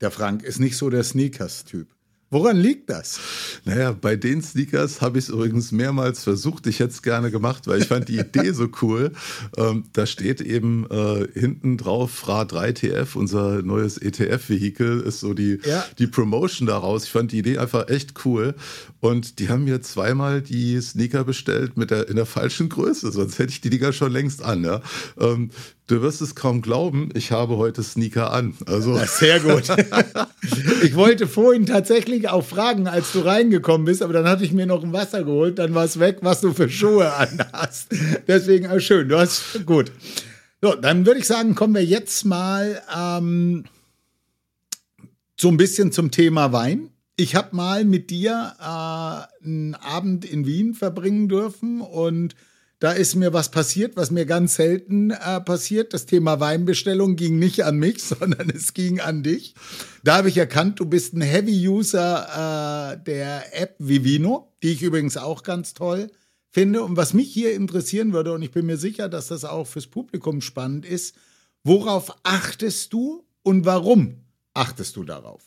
[0.00, 1.88] der Frank ist nicht so der Sneakers-Typ.
[2.32, 3.18] Woran liegt das?
[3.64, 6.68] Naja, bei den Sneakers habe ich es übrigens mehrmals versucht.
[6.68, 9.10] Ich hätte es gerne gemacht, weil ich fand die Idee so cool.
[9.56, 15.58] Ähm, da steht eben äh, hinten drauf FRA 3TF, unser neues ETF-Vehikel, ist so die,
[15.64, 15.84] ja.
[15.98, 17.02] die Promotion daraus.
[17.02, 18.54] Ich fand die Idee einfach echt cool.
[19.00, 23.40] Und die haben mir zweimal die Sneaker bestellt mit der, in der falschen Größe, sonst
[23.40, 24.62] hätte ich die Dinger schon längst an.
[24.62, 24.82] Ja?
[25.18, 25.50] Ähm,
[25.90, 28.54] Du wirst es kaum glauben, ich habe heute Sneaker an.
[28.66, 29.64] Also ja, sehr gut.
[30.84, 34.66] ich wollte vorhin tatsächlich auch fragen, als du reingekommen bist, aber dann hatte ich mir
[34.66, 37.88] noch ein Wasser geholt, dann war es weg, was du für Schuhe an hast.
[38.28, 39.90] Deswegen auch schön, du hast gut.
[40.62, 43.64] So, dann würde ich sagen, kommen wir jetzt mal ähm,
[45.36, 46.90] so ein bisschen zum Thema Wein.
[47.16, 52.36] Ich habe mal mit dir äh, einen Abend in Wien verbringen dürfen und
[52.80, 55.92] da ist mir was passiert, was mir ganz selten äh, passiert.
[55.92, 59.54] Das Thema Weinbestellung ging nicht an mich, sondern es ging an dich.
[60.02, 65.18] Da habe ich erkannt, du bist ein Heavy-User äh, der App Vivino, die ich übrigens
[65.18, 66.10] auch ganz toll
[66.48, 66.82] finde.
[66.82, 69.86] Und was mich hier interessieren würde, und ich bin mir sicher, dass das auch fürs
[69.86, 71.14] Publikum spannend ist,
[71.62, 74.16] worauf achtest du und warum
[74.54, 75.42] achtest du darauf?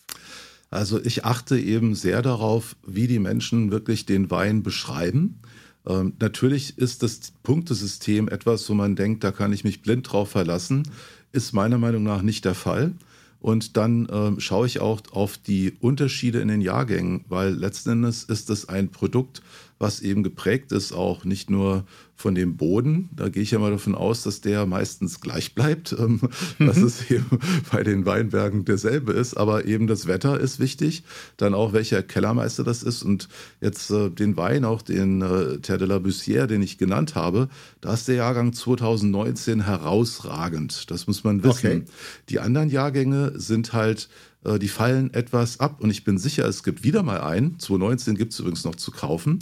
[0.69, 5.41] Also ich achte eben sehr darauf, wie die Menschen wirklich den Wein beschreiben.
[5.87, 10.29] Ähm, natürlich ist das Punktesystem etwas, wo man denkt, da kann ich mich blind drauf
[10.29, 10.83] verlassen,
[11.31, 12.93] ist meiner Meinung nach nicht der Fall.
[13.39, 18.23] Und dann ähm, schaue ich auch auf die Unterschiede in den Jahrgängen, weil letzten Endes
[18.23, 19.41] ist es ein Produkt,
[19.83, 23.09] was eben geprägt ist auch nicht nur von dem Boden.
[23.15, 26.21] Da gehe ich ja mal davon aus, dass der meistens gleich bleibt, ähm,
[26.57, 26.67] mhm.
[26.67, 27.25] dass es eben
[27.69, 29.35] bei den Weinbergen derselbe ist.
[29.35, 31.03] Aber eben das Wetter ist wichtig.
[31.35, 33.03] Dann auch, welcher Kellermeister das ist.
[33.03, 33.27] Und
[33.59, 37.49] jetzt äh, den Wein, auch den äh, Terre de la Bussière, den ich genannt habe,
[37.81, 40.89] da ist der Jahrgang 2019 herausragend.
[40.91, 41.67] Das muss man wissen.
[41.67, 41.83] Okay.
[42.29, 44.07] Die anderen Jahrgänge sind halt
[44.45, 47.59] äh, die fallen etwas ab und ich bin sicher, es gibt wieder mal einen.
[47.59, 49.39] 2019 gibt es übrigens noch zu kaufen.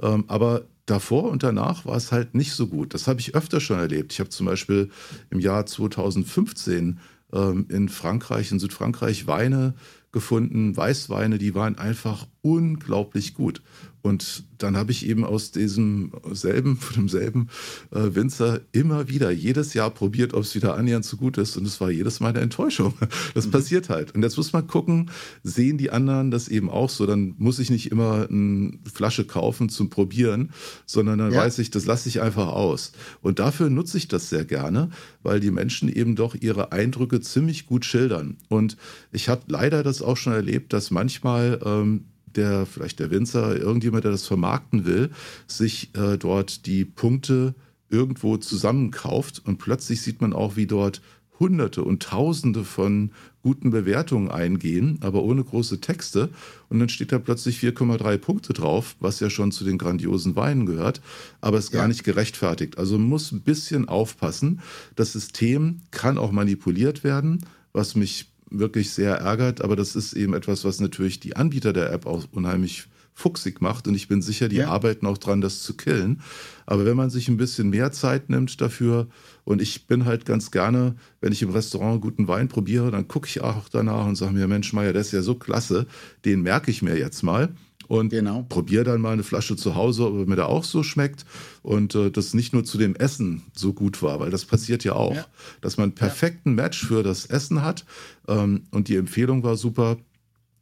[0.00, 2.94] Ähm, aber davor und danach war es halt nicht so gut.
[2.94, 4.12] Das habe ich öfter schon erlebt.
[4.12, 4.90] Ich habe zum Beispiel
[5.30, 6.98] im Jahr 2015
[7.32, 9.74] ähm, in Frankreich, in Südfrankreich Weine
[10.12, 13.62] gefunden, Weißweine, die waren einfach unglaublich gut.
[14.04, 17.48] Und dann habe ich eben aus diesem selben, von demselben
[17.90, 21.56] äh, Winzer immer wieder jedes Jahr probiert, ob es wieder annähernd so gut ist.
[21.56, 22.92] Und es war jedes Mal eine Enttäuschung.
[23.34, 23.52] Das mhm.
[23.52, 24.14] passiert halt.
[24.14, 25.10] Und jetzt muss man gucken,
[25.42, 27.06] sehen die anderen das eben auch so?
[27.06, 30.50] Dann muss ich nicht immer eine Flasche kaufen zum Probieren,
[30.84, 31.40] sondern dann ja.
[31.40, 32.92] weiß ich, das lasse ich einfach aus.
[33.22, 34.90] Und dafür nutze ich das sehr gerne,
[35.22, 38.36] weil die Menschen eben doch ihre Eindrücke ziemlich gut schildern.
[38.48, 38.76] Und
[39.12, 42.04] ich habe leider das auch schon erlebt, dass manchmal ähm,
[42.36, 45.10] der, vielleicht der Winzer, irgendjemand, der das vermarkten will,
[45.46, 47.54] sich äh, dort die Punkte
[47.88, 51.00] irgendwo zusammenkauft und plötzlich sieht man auch, wie dort
[51.38, 53.10] Hunderte und Tausende von
[53.42, 56.30] guten Bewertungen eingehen, aber ohne große Texte.
[56.68, 60.64] Und dann steht da plötzlich 4,3 Punkte drauf, was ja schon zu den grandiosen Weinen
[60.64, 61.00] gehört,
[61.40, 61.88] aber ist gar ja.
[61.88, 62.78] nicht gerechtfertigt.
[62.78, 64.60] Also man muss ein bisschen aufpassen.
[64.96, 69.62] Das System kann auch manipuliert werden, was mich wirklich sehr ärgert.
[69.62, 73.86] Aber das ist eben etwas, was natürlich die Anbieter der App auch unheimlich fuchsig macht.
[73.86, 74.68] Und ich bin sicher, die ja.
[74.68, 76.20] arbeiten auch dran, das zu killen.
[76.66, 79.06] Aber wenn man sich ein bisschen mehr Zeit nimmt dafür,
[79.44, 83.28] und ich bin halt ganz gerne, wenn ich im Restaurant guten Wein probiere, dann gucke
[83.28, 85.86] ich auch danach und sage mir, Mensch, Meier, das ist ja so klasse,
[86.24, 87.50] den merke ich mir jetzt mal
[87.88, 88.44] und genau.
[88.48, 91.24] probiere dann mal eine Flasche zu Hause, ob mir da auch so schmeckt
[91.62, 94.94] und äh, das nicht nur zu dem Essen so gut war, weil das passiert ja
[94.94, 95.26] auch, ja.
[95.60, 97.84] dass man einen perfekten Match für das Essen hat
[98.28, 99.96] ähm, und die Empfehlung war super,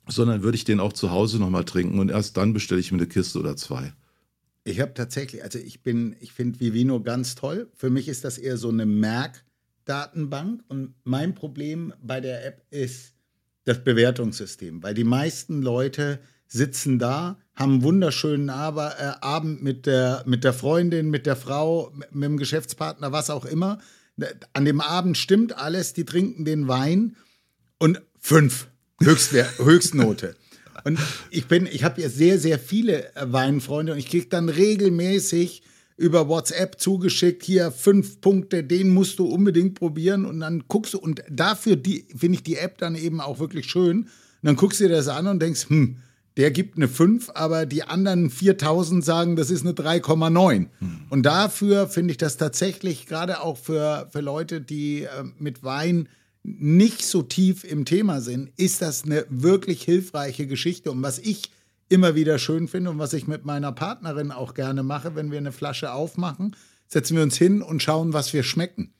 [0.09, 2.99] sondern würde ich den auch zu Hause nochmal trinken und erst dann bestelle ich mir
[2.99, 3.93] eine Kiste oder zwei.
[4.65, 7.69] Ich habe tatsächlich, also ich bin, ich finde Vivino ganz toll.
[7.75, 13.15] Für mich ist das eher so eine Merkdatenbank und mein Problem bei der App ist
[13.65, 16.21] das Bewertungssystem, weil die meisten Leute
[16.53, 21.37] sitzen da, haben einen wunderschönen Aber, äh, Abend mit der, mit der Freundin, mit der
[21.37, 23.79] Frau, mit, mit dem Geschäftspartner, was auch immer.
[24.53, 27.17] An dem Abend stimmt alles, die trinken den Wein
[27.79, 28.69] und fünf,
[29.03, 30.37] Höchstwer Höchstnote.
[30.85, 30.99] Und
[31.31, 35.63] ich bin, ich habe ja sehr, sehr viele äh, Weinfreunde und ich kriege dann regelmäßig
[35.97, 40.99] über WhatsApp zugeschickt, hier fünf Punkte, den musst du unbedingt probieren und dann guckst du,
[40.99, 41.79] und dafür
[42.17, 43.99] finde ich die App dann eben auch wirklich schön.
[44.03, 44.09] Und
[44.43, 45.99] dann guckst du dir das an und denkst, hm,
[46.37, 50.69] der gibt eine 5, aber die anderen 4000 sagen, das ist eine 3,9.
[50.79, 51.01] Hm.
[51.11, 56.09] Und dafür finde ich das tatsächlich, gerade auch für, für Leute, die äh, mit Wein
[56.43, 60.91] nicht so tief im Thema sind, ist das eine wirklich hilfreiche Geschichte.
[60.91, 61.51] Und was ich
[61.89, 65.39] immer wieder schön finde und was ich mit meiner Partnerin auch gerne mache, wenn wir
[65.39, 66.57] eine Flasche aufmachen,
[66.89, 68.93] setzen wir uns hin und schauen, was wir schmecken.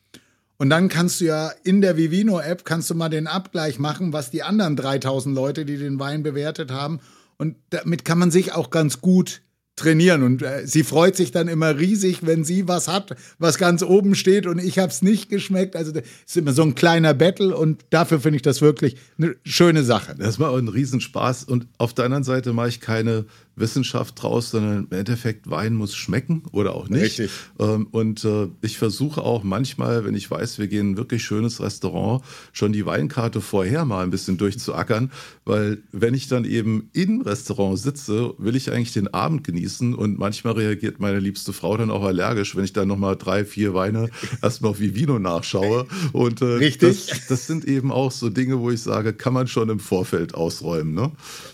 [0.59, 4.31] Und dann kannst du ja in der Vivino-App kannst du mal den Abgleich machen, was
[4.31, 7.01] die anderen 3000 Leute, die den Wein bewertet haben,
[7.43, 9.43] und damit kann man sich auch ganz gut
[9.75, 10.23] trainieren.
[10.23, 14.15] Und äh, sie freut sich dann immer riesig, wenn sie was hat, was ganz oben
[14.15, 15.75] steht und ich habe es nicht geschmeckt.
[15.75, 19.35] Also das ist immer so ein kleiner Battle und dafür finde ich das wirklich eine
[19.43, 20.15] schöne Sache.
[20.17, 21.43] Das war auch ein Riesenspaß.
[21.43, 23.25] Und auf der anderen Seite mache ich keine
[23.57, 27.03] Wissenschaft draus, sondern im Endeffekt Wein muss schmecken oder auch nicht.
[27.03, 27.31] Richtig.
[27.59, 31.23] Ähm, und äh, ich versuche auch manchmal, wenn ich weiß, wir gehen in ein wirklich
[31.23, 35.13] schönes Restaurant, schon die Weinkarte vorher mal ein bisschen durchzuackern,
[35.45, 40.19] weil wenn ich dann eben im Restaurant sitze, will ich eigentlich den Abend genießen und
[40.19, 44.09] manchmal reagiert meine liebste Frau dann auch allergisch, wenn ich dann nochmal drei, vier Weine
[44.43, 45.87] erstmal auf Vivino nachschaue.
[46.13, 47.07] Und äh, Richtig.
[47.07, 50.35] Das, das, sind eben auch so Dinge, wo ich sage, kann man schon im Vorfeld
[50.35, 50.95] ausräumen.
[50.95, 51.13] Ne?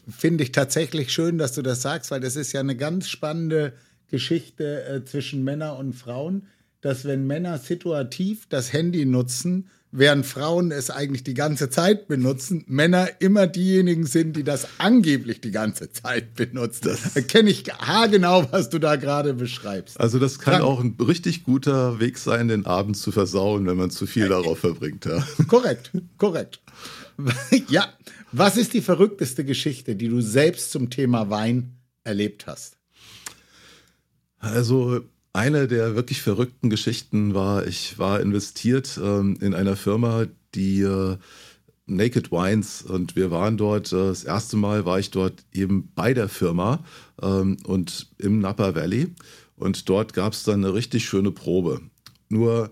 [0.08, 3.08] Finde ich tatsächlich schön, dass du das sagst sagst, weil das ist ja eine ganz
[3.08, 3.72] spannende
[4.08, 6.46] Geschichte äh, zwischen Männern und Frauen,
[6.80, 12.62] dass wenn Männer situativ das Handy nutzen, während Frauen es eigentlich die ganze Zeit benutzen,
[12.68, 16.84] Männer immer diejenigen sind, die das angeblich die ganze Zeit benutzen.
[16.84, 19.98] Das da kenne ich haargenau, was du da gerade beschreibst.
[19.98, 20.64] Also das kann Dank.
[20.64, 24.28] auch ein richtig guter Weg sein, den Abend zu versauen, wenn man zu viel äh,
[24.28, 25.04] darauf verbringt.
[25.04, 25.26] Ja.
[25.48, 26.60] Korrekt, korrekt.
[27.68, 27.88] ja,
[28.30, 32.76] was ist die verrückteste Geschichte, die du selbst zum Thema Wein erlebt hast?
[34.38, 35.00] Also
[35.32, 41.16] eine der wirklich verrückten Geschichten war, ich war investiert ähm, in einer Firma, die äh,
[41.86, 46.14] Naked Wines und wir waren dort, äh, das erste Mal war ich dort eben bei
[46.14, 46.84] der Firma
[47.22, 49.08] ähm, und im Napa Valley
[49.56, 51.80] und dort gab es dann eine richtig schöne Probe.
[52.28, 52.70] Nur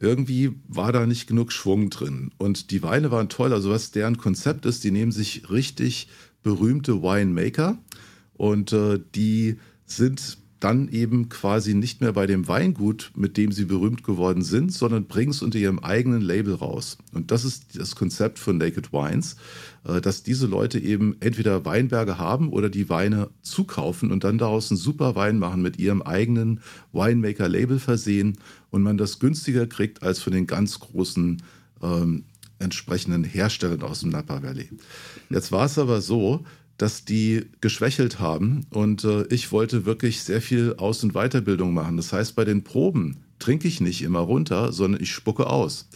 [0.00, 3.52] irgendwie war da nicht genug Schwung drin und die Weine waren toll.
[3.52, 6.08] Also was deren Konzept ist, die nehmen sich richtig
[6.42, 7.78] berühmte Winemaker
[8.38, 13.64] und äh, die sind dann eben quasi nicht mehr bei dem Weingut, mit dem sie
[13.64, 16.98] berühmt geworden sind, sondern bringen es unter ihrem eigenen Label raus.
[17.12, 19.36] Und das ist das Konzept von Naked Wines,
[19.84, 24.70] äh, dass diese Leute eben entweder Weinberge haben oder die Weine zukaufen und dann daraus
[24.70, 26.60] einen super Wein machen, mit ihrem eigenen
[26.92, 28.38] Winemaker-Label versehen
[28.70, 31.40] und man das günstiger kriegt als von den ganz großen
[31.82, 32.24] ähm,
[32.58, 34.68] entsprechenden Herstellern aus dem Napa Valley.
[35.30, 36.44] Jetzt war es aber so,
[36.78, 41.96] dass die geschwächelt haben und äh, ich wollte wirklich sehr viel Aus- und Weiterbildung machen.
[41.96, 45.88] Das heißt, bei den Proben trinke ich nicht immer runter, sondern ich spucke aus.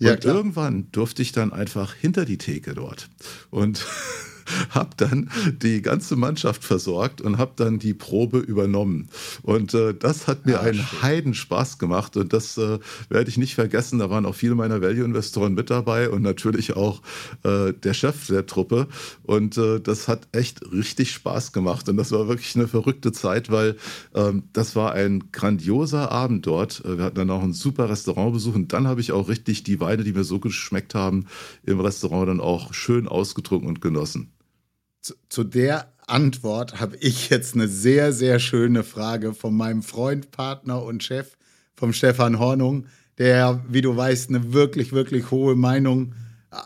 [0.00, 3.08] Und ja, irgendwann durfte ich dann einfach hinter die Theke dort.
[3.50, 3.86] Und
[4.70, 5.30] habe dann
[5.62, 9.08] die ganze Mannschaft versorgt und habe dann die Probe übernommen.
[9.42, 11.02] Und äh, das hat mir ah, einen schön.
[11.02, 12.78] Heidenspaß gemacht und das äh,
[13.08, 13.98] werde ich nicht vergessen.
[13.98, 17.02] Da waren auch viele meiner Value-Investoren mit dabei und natürlich auch
[17.42, 18.88] äh, der Chef der Truppe.
[19.22, 23.50] Und äh, das hat echt richtig Spaß gemacht und das war wirklich eine verrückte Zeit,
[23.50, 23.76] weil
[24.14, 26.84] ähm, das war ein grandioser Abend dort.
[26.84, 29.80] Äh, wir hatten dann auch ein super Restaurantbesuch und dann habe ich auch richtig die
[29.80, 31.26] Weine, die mir so geschmeckt haben,
[31.64, 34.30] im Restaurant dann auch schön ausgetrunken und genossen
[35.04, 40.30] zu, zu der Antwort habe ich jetzt eine sehr, sehr schöne Frage von meinem Freund,
[40.30, 41.36] Partner und Chef,
[41.76, 42.86] vom Stefan Hornung,
[43.18, 46.14] der, wie du weißt, eine wirklich, wirklich hohe Meinung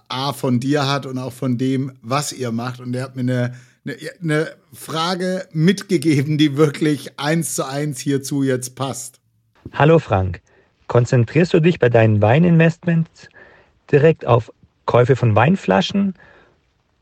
[0.09, 2.81] A von dir hat und auch von dem, was ihr macht.
[2.81, 8.42] Und der hat mir eine, eine, eine Frage mitgegeben, die wirklich eins zu eins hierzu
[8.42, 9.18] jetzt passt.
[9.72, 10.40] Hallo Frank,
[10.87, 13.29] konzentrierst du dich bei deinen Weininvestments
[13.90, 14.53] direkt auf
[14.87, 16.14] Käufe von Weinflaschen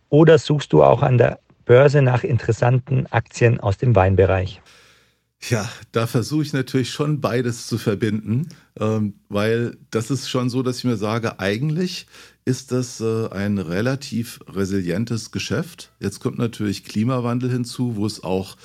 [0.09, 4.61] oder suchst du auch an der Börse nach interessanten Aktien aus dem Weinbereich?
[5.49, 8.49] Ja, da versuche ich natürlich schon beides zu verbinden,
[8.81, 12.07] ähm, weil das ist schon so, dass ich mir sage, eigentlich
[12.45, 15.92] ist das äh, ein relativ resilientes Geschäft.
[16.01, 18.57] Jetzt kommt natürlich Klimawandel hinzu, wo es auch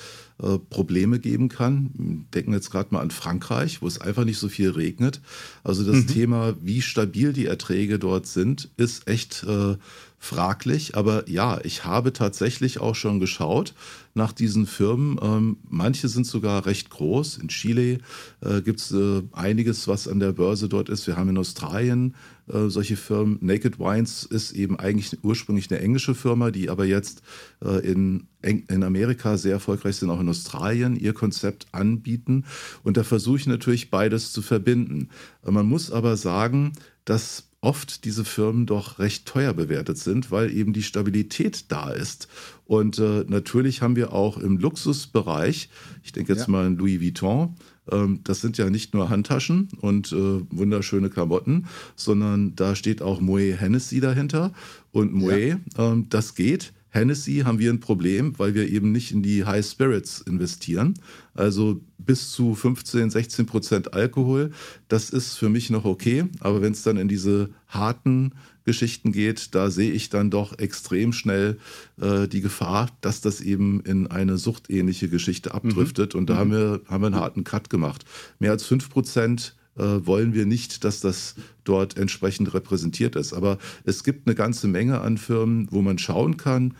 [0.42, 2.26] äh, Probleme geben kann.
[2.34, 5.20] Denken jetzt gerade mal an Frankreich, wo es einfach nicht so viel regnet.
[5.62, 6.06] Also das mhm.
[6.08, 9.76] Thema, wie stabil die Erträge dort sind, ist echt äh,
[10.22, 10.96] fraglich.
[10.96, 13.74] Aber ja, ich habe tatsächlich auch schon geschaut
[14.14, 15.18] nach diesen Firmen.
[15.20, 17.38] Ähm, manche sind sogar recht groß.
[17.38, 17.98] In Chile
[18.40, 21.08] äh, gibt es äh, einiges, was an der Börse dort ist.
[21.08, 22.14] Wir haben in Australien
[22.46, 23.38] äh, solche Firmen.
[23.40, 27.22] Naked Wines ist eben eigentlich ursprünglich eine englische Firma, die aber jetzt
[27.60, 32.44] äh, in, in Amerika sehr erfolgreich sind, auch in Australien ihr Konzept anbieten.
[32.84, 35.08] Und da versuche ich natürlich beides zu verbinden.
[35.44, 40.72] Man muss aber sagen, dass oft diese Firmen doch recht teuer bewertet sind, weil eben
[40.72, 42.28] die Stabilität da ist.
[42.66, 45.70] Und äh, natürlich haben wir auch im Luxusbereich,
[46.02, 46.50] ich denke jetzt ja.
[46.50, 47.54] mal an Louis Vuitton,
[47.90, 53.20] ähm, das sind ja nicht nur Handtaschen und äh, wunderschöne Klamotten, sondern da steht auch
[53.20, 54.52] Moet Hennessy dahinter.
[54.90, 55.58] Und Moet, ja.
[55.78, 59.64] ähm, das geht Hennessy haben wir ein Problem, weil wir eben nicht in die High
[59.64, 60.94] Spirits investieren.
[61.34, 64.50] Also bis zu 15, 16 Prozent Alkohol,
[64.88, 66.24] das ist für mich noch okay.
[66.40, 71.14] Aber wenn es dann in diese harten Geschichten geht, da sehe ich dann doch extrem
[71.14, 71.58] schnell
[71.98, 76.12] äh, die Gefahr, dass das eben in eine suchtähnliche Geschichte abdriftet.
[76.12, 76.20] Mhm.
[76.20, 76.38] Und da mhm.
[76.38, 78.04] haben, wir, haben wir einen harten Cut gemacht.
[78.38, 83.32] Mehr als 5 Prozent wollen wir nicht, dass das dort entsprechend repräsentiert ist.
[83.32, 86.74] Aber es gibt eine ganze Menge an Firmen, wo man schauen kann.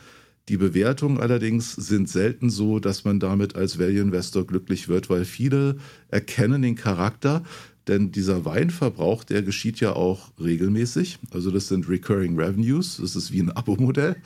[0.49, 5.25] Die Bewertungen allerdings sind selten so, dass man damit als Value Investor glücklich wird, weil
[5.25, 5.77] viele
[6.09, 7.45] erkennen den Charakter.
[7.89, 11.19] Denn dieser Weinverbrauch, der geschieht ja auch regelmäßig.
[11.33, 12.99] Also das sind Recurring Revenues.
[12.99, 14.17] Das ist wie ein Abo-Modell.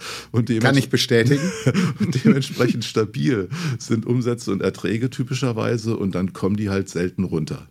[0.62, 1.50] Kann ich bestätigen.
[1.98, 3.48] und dementsprechend stabil
[3.78, 5.96] sind Umsätze und Erträge typischerweise.
[5.96, 7.66] Und dann kommen die halt selten runter.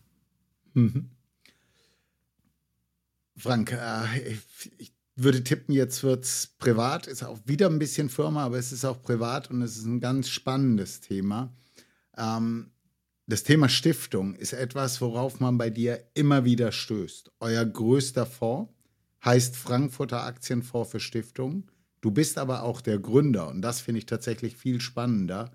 [0.76, 1.10] Mhm.
[3.38, 4.38] Frank, äh,
[4.78, 8.72] ich würde tippen, jetzt wird es privat, ist auch wieder ein bisschen Firma, aber es
[8.72, 11.54] ist auch privat und es ist ein ganz spannendes Thema.
[12.18, 12.72] Ähm,
[13.28, 17.32] das Thema Stiftung ist etwas, worauf man bei dir immer wieder stößt.
[17.40, 18.72] Euer größter Fonds
[19.24, 21.72] heißt Frankfurter Aktienfonds für Stiftungen.
[22.02, 25.52] Du bist aber auch der Gründer und das finde ich tatsächlich viel spannender.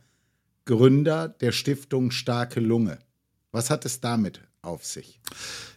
[0.65, 2.99] Gründer der Stiftung Starke Lunge.
[3.53, 5.21] Was hat es damit auf sich?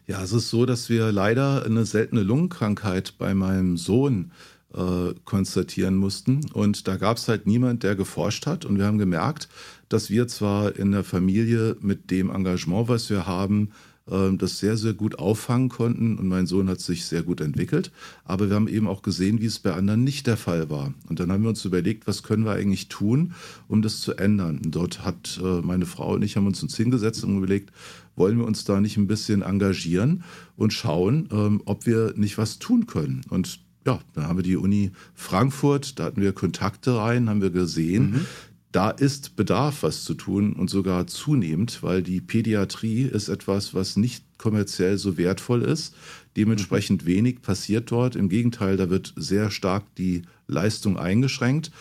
[0.07, 4.31] Ja, es ist so, dass wir leider eine seltene Lungenkrankheit bei meinem Sohn
[4.73, 6.41] äh, konstatieren mussten.
[6.53, 8.65] Und da gab es halt niemand, der geforscht hat.
[8.65, 9.47] Und wir haben gemerkt,
[9.89, 13.71] dass wir zwar in der Familie mit dem Engagement, was wir haben,
[14.09, 17.91] äh, das sehr, sehr gut auffangen konnten und mein Sohn hat sich sehr gut entwickelt.
[18.25, 20.93] Aber wir haben eben auch gesehen, wie es bei anderen nicht der Fall war.
[21.07, 23.33] Und dann haben wir uns überlegt, was können wir eigentlich tun,
[23.67, 24.59] um das zu ändern.
[24.63, 27.71] Und dort hat äh, meine Frau und ich haben uns uns hingesetzt und überlegt,
[28.15, 30.23] wollen wir uns da nicht ein bisschen engagieren
[30.55, 33.21] und schauen, ähm, ob wir nicht was tun können.
[33.29, 37.49] Und ja, dann haben wir die Uni Frankfurt, da hatten wir Kontakte rein, haben wir
[37.49, 38.25] gesehen, mhm.
[38.71, 43.97] da ist Bedarf, was zu tun und sogar zunehmend, weil die Pädiatrie ist etwas, was
[43.97, 45.95] nicht kommerziell so wertvoll ist.
[46.37, 47.07] Dementsprechend mhm.
[47.07, 48.15] wenig passiert dort.
[48.15, 51.71] Im Gegenteil, da wird sehr stark die Leistung eingeschränkt.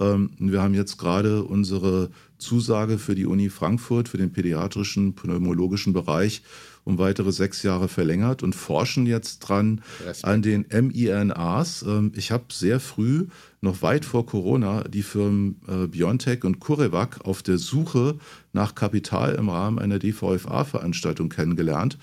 [0.00, 5.92] Ähm, wir haben jetzt gerade unsere Zusage für die Uni Frankfurt, für den pädiatrischen pneumologischen
[5.92, 6.42] Bereich
[6.84, 9.82] um weitere sechs Jahre verlängert und forschen jetzt dran
[10.22, 11.84] an den mRNAs.
[11.86, 13.26] Ähm, ich habe sehr früh,
[13.60, 18.18] noch weit vor Corona, die Firmen äh, BioNTech und CureVac auf der Suche
[18.52, 21.98] nach Kapital im Rahmen einer DVFA-Veranstaltung kennengelernt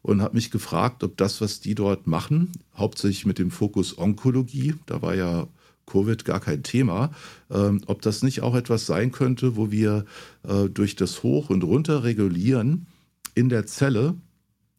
[0.00, 4.74] und habe mich gefragt, ob das, was die dort machen, hauptsächlich mit dem Fokus Onkologie,
[4.86, 5.46] da war ja
[5.86, 7.10] Covid gar kein Thema,
[7.50, 10.04] ähm, ob das nicht auch etwas sein könnte, wo wir
[10.42, 12.86] äh, durch das Hoch- und Runterregulieren
[13.34, 14.14] in der Zelle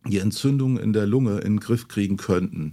[0.08, 2.72] die Entzündung in der Lunge in den Griff kriegen könnten.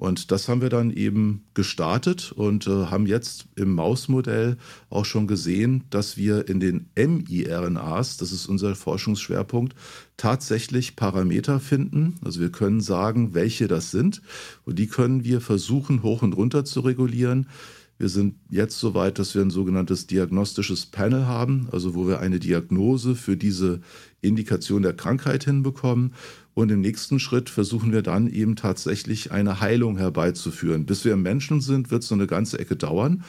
[0.00, 4.56] Und das haben wir dann eben gestartet und äh, haben jetzt im Mausmodell
[4.88, 9.74] auch schon gesehen, dass wir in den miRNAs, das ist unser Forschungsschwerpunkt,
[10.16, 12.14] tatsächlich Parameter finden.
[12.24, 14.22] Also wir können sagen, welche das sind.
[14.64, 17.46] Und die können wir versuchen, hoch und runter zu regulieren.
[17.98, 22.20] Wir sind jetzt so weit, dass wir ein sogenanntes diagnostisches Panel haben, also wo wir
[22.20, 23.82] eine Diagnose für diese
[24.22, 26.14] Indikation der Krankheit hinbekommen.
[26.60, 30.84] Und im nächsten Schritt versuchen wir dann eben tatsächlich eine Heilung herbeizuführen.
[30.84, 33.24] Bis wir Menschen sind, wird es so eine ganze Ecke dauern.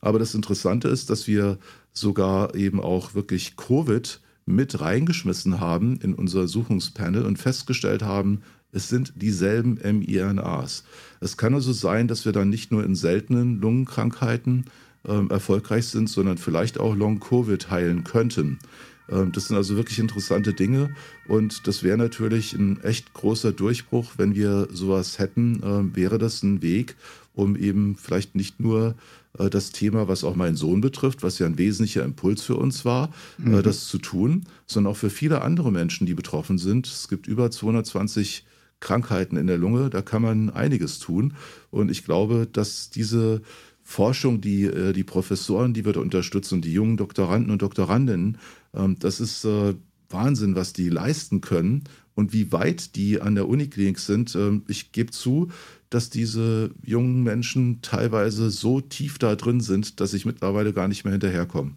[0.00, 1.58] Aber das Interessante ist, dass wir
[1.92, 8.88] sogar eben auch wirklich Covid mit reingeschmissen haben in unser Suchungspanel und festgestellt haben, es
[8.88, 10.84] sind dieselben mRNAs.
[11.18, 14.66] Es kann also sein, dass wir dann nicht nur in seltenen Lungenkrankheiten
[15.08, 18.60] äh, erfolgreich sind, sondern vielleicht auch Long-Covid heilen könnten.
[19.08, 20.94] Ähm, das sind also wirklich interessante Dinge
[21.26, 26.42] und das wäre natürlich ein echt großer Durchbruch, wenn wir sowas hätten, äh, wäre das
[26.42, 26.96] ein Weg,
[27.34, 28.94] um eben vielleicht nicht nur
[29.38, 32.84] äh, das Thema, was auch meinen Sohn betrifft, was ja ein wesentlicher Impuls für uns
[32.84, 33.62] war, äh, mhm.
[33.62, 36.86] das zu tun, sondern auch für viele andere Menschen, die betroffen sind.
[36.86, 38.44] Es gibt über 220
[38.80, 41.34] Krankheiten in der Lunge, da kann man einiges tun.
[41.70, 43.40] Und ich glaube, dass diese
[43.82, 48.65] Forschung, die äh, die Professoren, die wir da unterstützen, die jungen Doktoranden und Doktorandinnen, ähm,
[48.98, 49.74] das ist äh,
[50.08, 54.34] Wahnsinn, was die leisten können und wie weit die an der Uniklinik sind.
[54.34, 55.50] Ähm, ich gebe zu,
[55.90, 61.04] dass diese jungen Menschen teilweise so tief da drin sind, dass ich mittlerweile gar nicht
[61.04, 61.76] mehr hinterherkomme.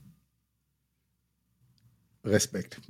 [2.24, 2.82] Respekt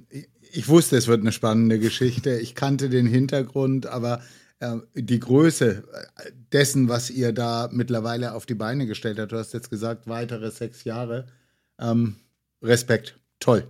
[0.51, 2.37] ich wusste, es wird eine spannende Geschichte.
[2.39, 4.21] Ich kannte den Hintergrund, aber
[4.59, 9.37] äh, die Größe äh, dessen, was ihr da mittlerweile auf die Beine gestellt habt, du
[9.37, 11.27] hast jetzt gesagt, weitere sechs Jahre.
[11.79, 12.15] Ähm,
[12.61, 13.19] Respekt.
[13.39, 13.67] Toll.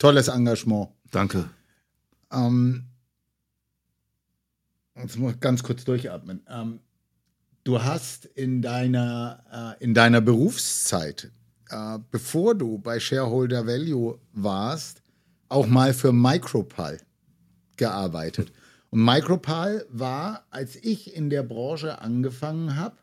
[0.00, 0.88] Tolles Engagement.
[1.10, 1.50] Danke.
[2.32, 2.86] Ähm,
[4.96, 6.40] jetzt muss ich ganz kurz durchatmen.
[6.48, 6.80] Ähm,
[7.64, 11.30] du hast in deiner, äh, in deiner Berufszeit,
[11.68, 15.02] äh, bevor du bei Shareholder Value warst,
[15.50, 16.98] auch mal für Micropal
[17.76, 18.52] gearbeitet.
[18.88, 22.96] Und Micropal war, als ich in der Branche angefangen habe,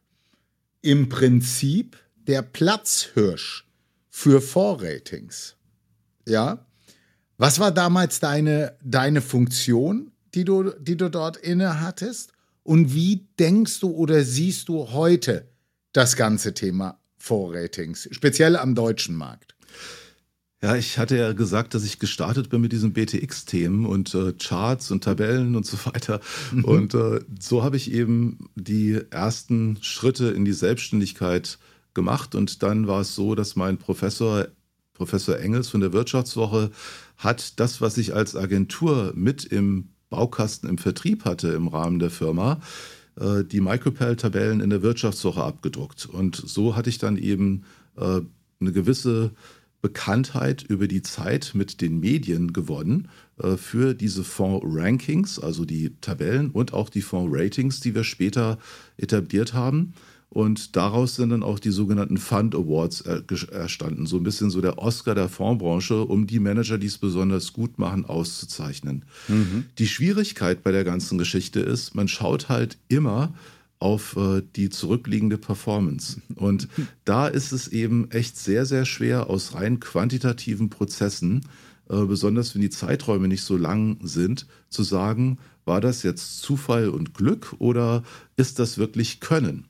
[0.81, 3.67] im Prinzip der Platzhirsch
[4.09, 5.55] für Vorratings.
[6.25, 6.66] Ja?
[7.37, 12.33] Was war damals deine, deine Funktion, die du, die du dort inne hattest?
[12.63, 15.47] Und wie denkst du oder siehst du heute
[15.93, 19.55] das ganze Thema Vorratings, speziell am deutschen Markt?
[20.63, 24.89] Ja, ich hatte ja gesagt, dass ich gestartet bin mit diesen BTX-Themen und äh, Charts
[24.89, 26.19] und Tabellen und so weiter.
[26.51, 26.65] Mhm.
[26.65, 31.59] Und äh, so habe ich eben die ersten Schritte in die Selbstständigkeit
[31.93, 32.33] gemacht.
[32.33, 34.47] Und dann war es so, dass mein Professor,
[34.97, 36.71] Professor Engels von der Wirtschaftswoche,
[37.17, 42.09] hat das, was ich als Agentur mit im Baukasten im Vertrieb hatte im Rahmen der
[42.09, 42.59] Firma,
[43.19, 46.07] äh, die Micropel-Tabellen in der Wirtschaftswoche abgedruckt.
[46.07, 47.63] Und so hatte ich dann eben
[47.95, 48.21] äh,
[48.59, 49.31] eine gewisse
[49.81, 56.49] Bekanntheit über die Zeit mit den Medien gewonnen äh, für diese Fonds-Rankings, also die Tabellen
[56.49, 58.57] und auch die Fonds-Ratings, die wir später
[58.97, 59.93] etabliert haben.
[60.29, 64.05] Und daraus sind dann auch die sogenannten Fund Awards erstanden.
[64.05, 67.79] So ein bisschen so der Oscar der Fondsbranche, um die Manager, die es besonders gut
[67.79, 69.05] machen, auszuzeichnen.
[69.29, 69.65] Mhm.
[69.77, 73.33] Die Schwierigkeit bei der ganzen Geschichte ist, man schaut halt immer,
[73.79, 76.19] auf äh, die zurückliegende Performance.
[76.35, 76.67] Und
[77.05, 81.43] da ist es eben echt sehr, sehr schwer, aus rein quantitativen Prozessen
[81.89, 86.89] äh, besonders wenn die Zeiträume nicht so lang sind, zu sagen, war das jetzt Zufall
[86.89, 88.03] und Glück oder
[88.35, 89.65] ist das wirklich Können?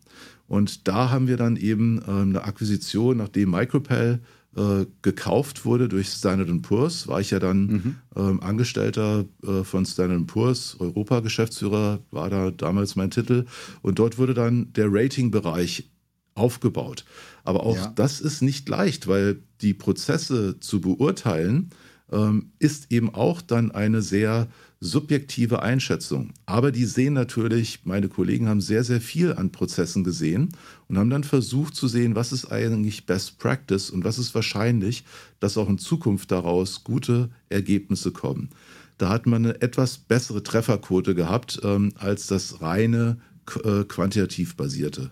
[0.48, 4.22] Und da haben wir dann eben äh, eine Akquisition, nachdem Micropel
[4.56, 7.96] äh, gekauft wurde durch Standard Poor's, war ich ja dann mhm.
[8.16, 13.46] ähm, Angestellter äh, von Standard Poor's, Europa-Geschäftsführer, war da damals mein Titel.
[13.82, 15.92] Und dort wurde dann der Rating-Bereich
[16.34, 17.06] aufgebaut.
[17.44, 17.94] Aber auch ja.
[17.96, 21.70] das ist nicht leicht, weil die Prozesse zu beurteilen,
[22.12, 24.48] ähm, ist eben auch dann eine sehr
[24.80, 26.34] subjektive Einschätzung.
[26.46, 30.50] Aber die sehen natürlich, meine Kollegen haben sehr, sehr viel an Prozessen gesehen
[30.88, 35.04] und haben dann versucht zu sehen, was ist eigentlich Best Practice und was ist wahrscheinlich,
[35.40, 38.50] dass auch in Zukunft daraus gute Ergebnisse kommen.
[38.98, 43.18] Da hat man eine etwas bessere Trefferquote gehabt ähm, als das reine
[43.64, 45.12] äh, quantitativ basierte.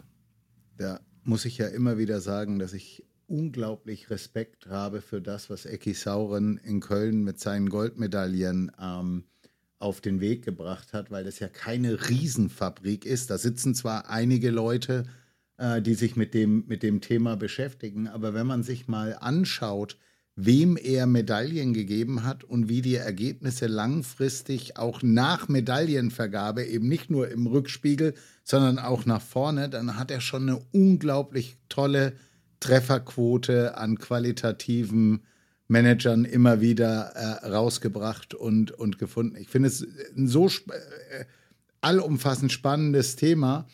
[0.77, 5.65] Da muss ich ja immer wieder sagen, dass ich unglaublich Respekt habe für das, was
[5.65, 9.23] Eki Sauren in Köln mit seinen Goldmedaillen ähm,
[9.85, 13.29] auf den Weg gebracht hat, weil das ja keine Riesenfabrik ist.
[13.29, 15.03] Da sitzen zwar einige Leute,
[15.57, 19.97] äh, die sich mit dem, mit dem Thema beschäftigen, aber wenn man sich mal anschaut,
[20.35, 27.11] wem er Medaillen gegeben hat und wie die Ergebnisse langfristig auch nach Medaillenvergabe, eben nicht
[27.11, 32.13] nur im Rückspiegel, sondern auch nach vorne, dann hat er schon eine unglaublich tolle
[32.59, 35.21] Trefferquote an qualitativen
[35.67, 39.35] Managern immer wieder äh, rausgebracht und, und gefunden.
[39.37, 39.85] Ich finde es
[40.15, 41.25] ein so sp äh,
[41.81, 43.67] allumfassend spannendes Thema.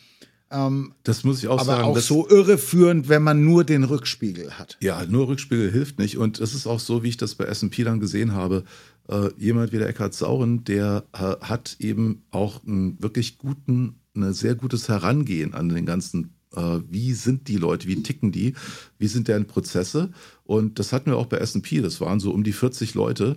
[0.50, 1.84] Ähm, das muss ich auch aber sagen.
[1.84, 4.76] Aber auch so irreführend, wenn man nur den Rückspiegel hat.
[4.80, 6.18] Ja, nur Rückspiegel hilft nicht.
[6.18, 8.64] Und es ist auch so, wie ich das bei SP dann gesehen habe.
[9.08, 14.32] Äh, jemand wie der Eckhard Sauren, der äh, hat eben auch einen wirklich guten, ein
[14.34, 18.54] sehr gutes Herangehen an den ganzen äh, wie sind die Leute, wie ticken die,
[18.98, 20.10] wie sind deren Prozesse.
[20.52, 23.36] Und das hatten wir auch bei SP, das waren so um die 40 Leute.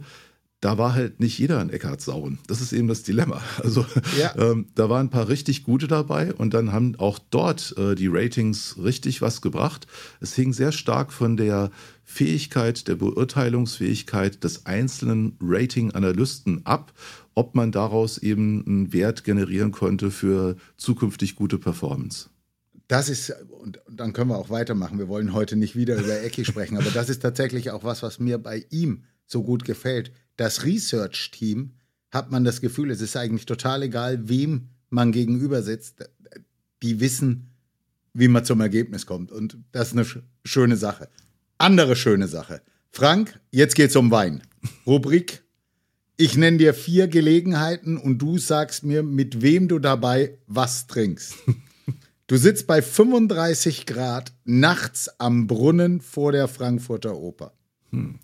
[0.59, 2.39] Da war halt nicht jeder ein Eckhard Sauren.
[2.47, 3.41] Das ist eben das Dilemma.
[3.63, 3.85] Also
[4.19, 4.35] ja.
[4.35, 8.07] ähm, da waren ein paar richtig gute dabei und dann haben auch dort äh, die
[8.07, 9.87] Ratings richtig was gebracht.
[10.19, 11.71] Es hing sehr stark von der
[12.03, 16.91] Fähigkeit, der Beurteilungsfähigkeit des einzelnen Rating-Analysten ab,
[17.33, 22.27] ob man daraus eben einen Wert generieren konnte für zukünftig gute Performance
[22.87, 24.99] das ist, und dann können wir auch weitermachen.
[24.99, 28.19] Wir wollen heute nicht wieder über Ecki sprechen, aber das ist tatsächlich auch was, was
[28.19, 30.11] mir bei ihm so gut gefällt.
[30.37, 31.73] Das Research-Team
[32.11, 36.09] hat man das Gefühl, es ist eigentlich total egal, wem man gegenüber sitzt.
[36.83, 37.51] Die wissen,
[38.13, 39.31] wie man zum Ergebnis kommt.
[39.31, 41.09] Und das ist eine schöne Sache.
[41.57, 42.61] Andere schöne Sache.
[42.91, 44.41] Frank, jetzt geht's um Wein.
[44.85, 45.43] Rubrik.
[46.17, 51.35] Ich nenne dir vier Gelegenheiten und du sagst mir, mit wem du dabei was trinkst.
[52.27, 57.53] Du sitzt bei 35 Grad nachts am Brunnen vor der Frankfurter Oper.
[57.91, 58.19] Hm.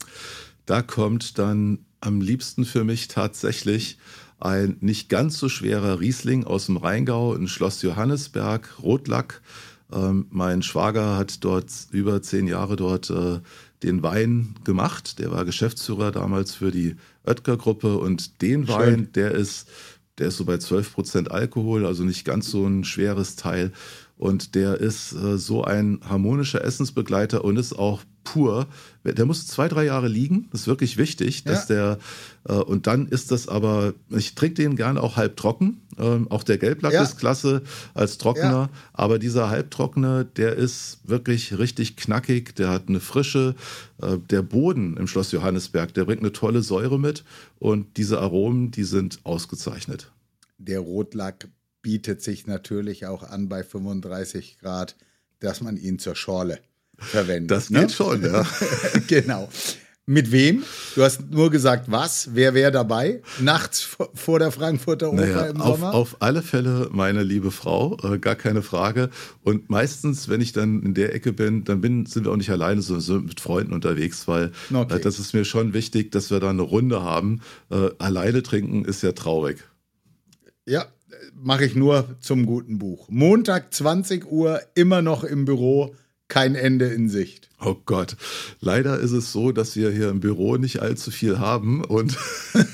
[0.66, 4.00] Da kommt dann am liebsten für mich tatsächlich
[4.40, 9.42] ein nicht ganz so schwerer Riesling aus dem Rheingau in Schloss Johannesberg, Rotlack.
[9.94, 13.40] Ähm, mein Schwager hat dort über zehn Jahre dort äh,
[13.84, 15.20] den Wein gemacht.
[15.20, 18.76] Der war Geschäftsführer damals für die Oetker-Gruppe und den Schön.
[18.76, 19.68] Wein, der ist
[20.22, 23.72] der ist so bei 12 Prozent Alkohol, also nicht ganz so ein schweres Teil.
[24.20, 28.68] Und der ist äh, so ein harmonischer Essensbegleiter und ist auch pur.
[29.04, 30.48] Der muss zwei, drei Jahre liegen.
[30.52, 31.76] Das ist wirklich wichtig, dass ja.
[31.76, 32.00] der,
[32.48, 35.82] äh, und dann ist das aber, ich trinke den gerne auch halb trocken.
[35.98, 37.04] Ähm, auch der Gelblack ja.
[37.04, 37.64] ist klasse
[37.94, 38.52] als Trockener.
[38.52, 38.70] Ja.
[38.94, 42.56] Aber dieser halbtrockene, der ist wirklich richtig knackig.
[42.56, 43.56] Der hat eine Frische.
[44.02, 47.24] Äh, der Boden im Schloss Johannesberg, der bringt eine tolle Säure mit.
[47.60, 50.12] Und diese Aromen, die sind ausgezeichnet.
[50.58, 51.50] Der Rotlack
[51.82, 54.96] bietet sich natürlich auch an bei 35 Grad,
[55.40, 56.60] dass man ihn zur Schorle
[57.02, 57.52] verwendet.
[57.52, 57.80] Das ne?
[57.80, 57.94] geht ne?
[57.94, 58.46] schon, ja.
[59.08, 59.50] genau.
[60.08, 60.64] Mit wem?
[60.96, 62.32] Du hast nur gesagt, was?
[62.34, 63.22] Wer wäre dabei?
[63.40, 65.94] Nachts vor der Frankfurter Oper naja, im Sommer?
[65.94, 69.10] Auf, auf, alle Fälle meine liebe Frau, äh, gar keine Frage.
[69.44, 72.50] Und meistens, wenn ich dann in der Ecke bin, dann bin, sind wir auch nicht
[72.50, 74.96] alleine, sondern sind mit Freunden unterwegs, weil okay.
[74.96, 77.42] äh, das ist mir schon wichtig, dass wir da eine Runde haben.
[77.70, 79.60] Äh, alleine trinken ist ja traurig.
[80.66, 80.88] Ja,
[81.36, 83.08] mache ich nur zum guten Buch.
[83.10, 85.96] Montag 20 Uhr, immer noch im Büro,
[86.32, 87.50] kein Ende in Sicht.
[87.60, 88.16] Oh Gott.
[88.62, 92.18] Leider ist es so, dass wir hier im Büro nicht allzu viel haben und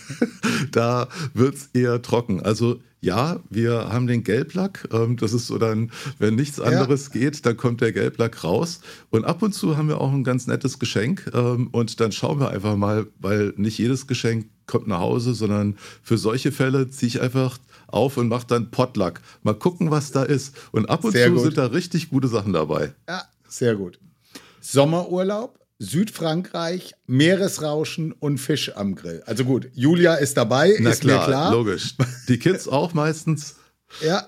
[0.71, 2.39] da wird es eher trocken.
[2.39, 4.87] Also ja, wir haben den Gelblack.
[4.93, 7.19] Ähm, das ist so dann, wenn nichts anderes ja.
[7.19, 8.81] geht, dann kommt der Gelblack raus.
[9.09, 11.31] Und ab und zu haben wir auch ein ganz nettes Geschenk.
[11.33, 15.77] Ähm, und dann schauen wir einfach mal, weil nicht jedes Geschenk kommt nach Hause, sondern
[16.03, 19.21] für solche Fälle ziehe ich einfach auf und mache dann Potluck.
[19.41, 20.55] Mal gucken, was da ist.
[20.71, 21.41] Und ab und sehr zu gut.
[21.41, 22.93] sind da richtig gute Sachen dabei.
[23.07, 23.99] Ja, sehr gut.
[24.61, 29.23] Sommerurlaub, Südfrankreich, Meeresrauschen und Fisch am Grill.
[29.25, 31.51] Also gut, Julia ist dabei, Na ist klar, mir klar.
[31.51, 31.95] logisch.
[32.27, 33.55] Die Kids auch meistens.
[34.01, 34.27] Ja.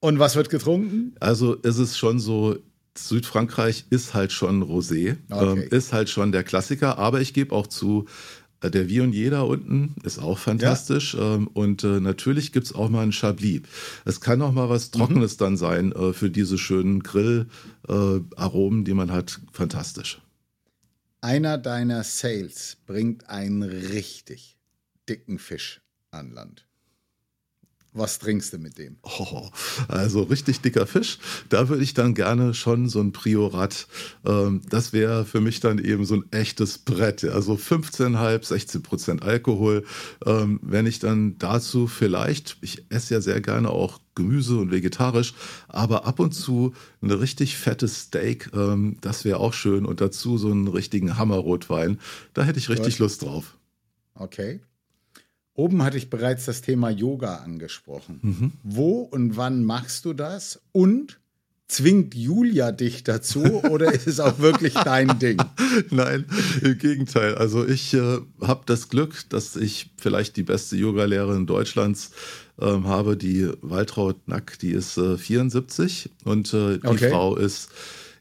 [0.00, 1.14] Und was wird getrunken?
[1.20, 2.56] Also ist es schon so,
[2.96, 5.52] Südfrankreich ist halt schon Rosé, Okay.
[5.62, 8.06] ähm, ist halt schon der Klassiker, aber ich gebe auch zu,
[8.62, 11.16] der Wie da unten ist auch fantastisch.
[11.18, 13.62] Ähm, und äh, natürlich gibt's auch mal ein Chablis.
[14.04, 17.48] Es kann auch mal was Trockenes dann sein äh, für diese schönen Grillaromen,
[17.88, 19.40] äh, Aromen, die man hat.
[19.52, 20.20] Fantastisch.
[21.20, 24.56] Einer deiner Sales bringt einen richtig
[25.08, 25.80] dicken Fisch
[26.10, 26.67] an Land.
[27.92, 28.98] Was trinkst du mit dem?
[29.02, 29.48] Oh,
[29.88, 31.18] also richtig dicker Fisch.
[31.48, 33.86] Da würde ich dann gerne schon so ein Priorat.
[34.26, 37.24] Ähm, das wäre für mich dann eben so ein echtes Brett.
[37.24, 39.84] Also 15,5, 16 Prozent Alkohol.
[40.26, 45.32] Ähm, wenn ich dann dazu vielleicht, ich esse ja sehr gerne auch Gemüse und vegetarisch,
[45.68, 49.86] aber ab und zu ein richtig fettes Steak, ähm, das wäre auch schön.
[49.86, 51.98] Und dazu so einen richtigen Hammerrotwein.
[52.34, 52.98] Da hätte ich richtig.
[52.98, 53.56] Lust drauf.
[54.14, 54.60] Okay.
[55.58, 58.20] Oben hatte ich bereits das Thema Yoga angesprochen.
[58.22, 58.52] Mhm.
[58.62, 60.60] Wo und wann machst du das?
[60.70, 61.18] Und
[61.66, 65.42] zwingt Julia dich dazu oder ist es auch wirklich dein Ding?
[65.90, 66.26] Nein,
[66.62, 67.34] im Gegenteil.
[67.34, 72.12] Also ich äh, habe das Glück, dass ich vielleicht die beste Yogalehrerin Deutschlands
[72.60, 73.16] ähm, habe.
[73.16, 77.10] Die Waltraud Nack, die ist äh, 74 und äh, die Okay.
[77.10, 77.70] Frau ist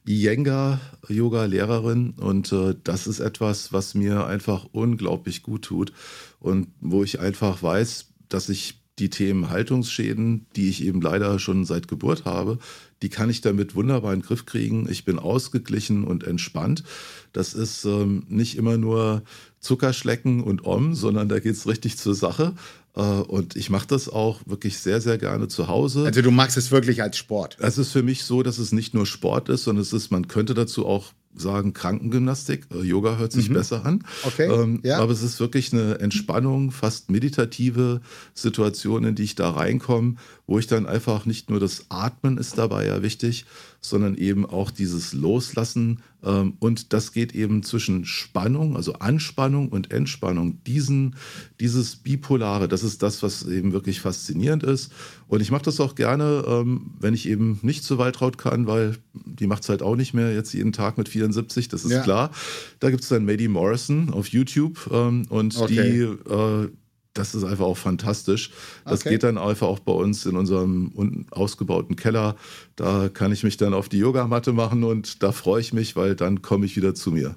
[0.07, 5.93] Iyengar-Yoga-Lehrerin und äh, das ist etwas, was mir einfach unglaublich gut tut
[6.39, 11.65] und wo ich einfach weiß, dass ich die Themen Haltungsschäden, die ich eben leider schon
[11.65, 12.57] seit Geburt habe,
[13.03, 14.87] die kann ich damit wunderbar in den Griff kriegen.
[14.89, 16.83] Ich bin ausgeglichen und entspannt.
[17.31, 19.21] Das ist ähm, nicht immer nur
[19.59, 22.53] Zuckerschlecken und Om, sondern da geht's richtig zur Sache.
[22.95, 26.05] Äh, und ich mache das auch wirklich sehr, sehr gerne zu Hause.
[26.05, 27.57] Also du machst es wirklich als Sport.
[27.59, 30.27] Es ist für mich so, dass es nicht nur Sport ist, sondern es ist, man
[30.27, 32.67] könnte dazu auch sagen, Krankengymnastik.
[32.73, 33.95] Äh, Yoga hört sich besser an.
[33.95, 34.01] Mhm.
[34.23, 34.99] Okay, Ähm, ja.
[34.99, 38.01] Aber es ist wirklich eine Entspannung, fast meditative
[38.33, 40.15] Situation, in die ich da reinkomme,
[40.45, 43.45] wo ich dann einfach nicht nur das Atmen ist dabei ja wichtig,
[43.81, 45.99] sondern eben auch dieses Loslassen.
[46.23, 50.63] Ähm, und das geht eben zwischen Spannung, also Anspannung und Entspannung.
[50.65, 51.15] Diesen,
[51.59, 54.91] dieses Bipolare, das ist das, was eben wirklich faszinierend ist.
[55.27, 58.97] Und ich mache das auch gerne, ähm, wenn ich eben nicht zu Waltraud kann, weil
[59.13, 62.01] die macht es halt auch nicht mehr jetzt jeden Tag mit 74, das ist Ja.
[62.01, 62.31] klar.
[62.79, 65.91] Da gibt es dann Maddie Morrison auf YouTube ähm, und Okay.
[66.25, 66.69] die, äh,
[67.17, 68.51] das ist einfach auch fantastisch.
[68.85, 69.09] Das Okay.
[69.11, 72.35] geht dann einfach auch bei uns in unserem unten ausgebauten Keller.
[72.75, 76.15] Da kann ich mich dann auf die Yogamatte machen und da freue ich mich, weil
[76.15, 77.35] dann komme ich wieder zu mir.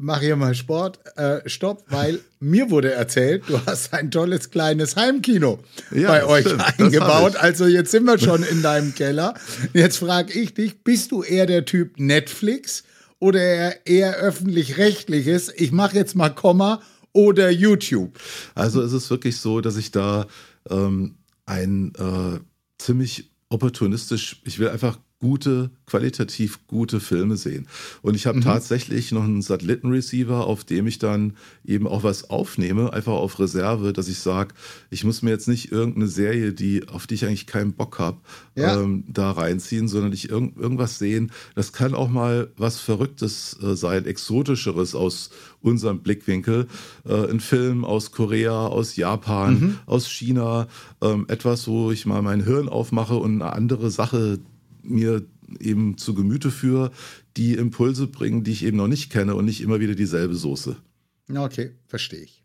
[0.00, 1.00] Mach hier mal Sport.
[1.16, 5.58] Äh, stopp, weil mir wurde erzählt, du hast ein tolles kleines Heimkino
[5.90, 7.34] Ja, bei euch stimmt, eingebaut.
[7.34, 9.34] Also jetzt sind wir schon in deinem Keller.
[9.72, 12.84] Jetzt frage ich dich, bist du eher der Typ Netflix
[13.18, 15.52] oder eher, eher öffentlich-rechtliches?
[15.56, 16.80] Ich mache jetzt mal Komma
[17.12, 18.18] oder YouTube.
[18.54, 20.26] Also es ist wirklich so, dass ich da
[20.70, 22.40] ähm, ein äh,
[22.78, 27.66] ziemlich opportunistisch, ich will einfach gute, qualitativ gute Filme sehen.
[28.02, 31.32] Und ich habe tatsächlich noch einen Satellitenreceiver, auf dem ich dann
[31.64, 34.54] eben auch was aufnehme, einfach auf Reserve, dass ich sage,
[34.90, 38.18] ich muss mir jetzt nicht irgendeine Serie, die, auf die ich eigentlich keinen Bock habe,
[38.54, 38.80] Ja.
[38.80, 41.32] ähm, da reinziehen, sondern ich irgend, irgendwas sehen.
[41.56, 46.68] Das kann auch mal was Verrücktes äh, sein, Exotischeres aus unserem Blickwinkel.
[47.04, 50.68] Äh, ein Film aus Korea, aus Japan, aus China.
[51.02, 54.38] Ähm, etwas, wo ich mal mein Hirn aufmache und eine andere Sache
[54.88, 55.26] mir
[55.60, 56.90] eben zu Gemüte führe,
[57.36, 60.76] die Impulse bringen, die ich eben noch nicht kenne und nicht immer wieder dieselbe Soße.
[61.34, 62.42] Okay, verstehe ich.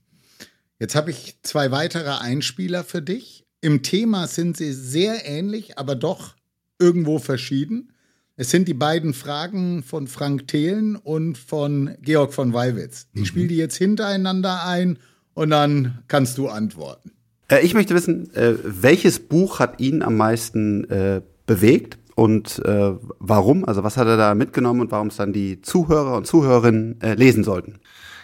[0.80, 3.46] Jetzt habe ich zwei weitere Einspieler für dich.
[3.62, 6.36] Im Thema sind sie sehr ähnlich, aber doch
[6.80, 7.94] irgendwo verschieden.
[8.36, 13.08] Es sind die beiden Fragen von Frank Thelen und von Georg von Weiwitz.
[13.14, 14.98] Ich spiele die jetzt hintereinander ein
[15.34, 17.12] und dann kannst du antworten.
[17.48, 22.94] Äh, ich möchte wissen, äh, welches Buch hat ihn am meisten äh, bewegt und äh,
[23.20, 23.66] warum?
[23.66, 27.16] Also was hat er da mitgenommen und warum es dann die Zuhörer und Zuhörerinnen äh,
[27.16, 27.80] lesen sollten?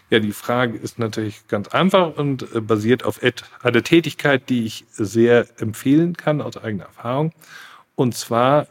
[0.10, 3.20] Ja, die Frage ist natürlich ganz einfach und äh, basiert auf
[3.62, 7.32] einer Tätigkeit, die ich sehr empfehlen kann aus eigener Erfahrung.
[7.96, 8.68] Und zwar,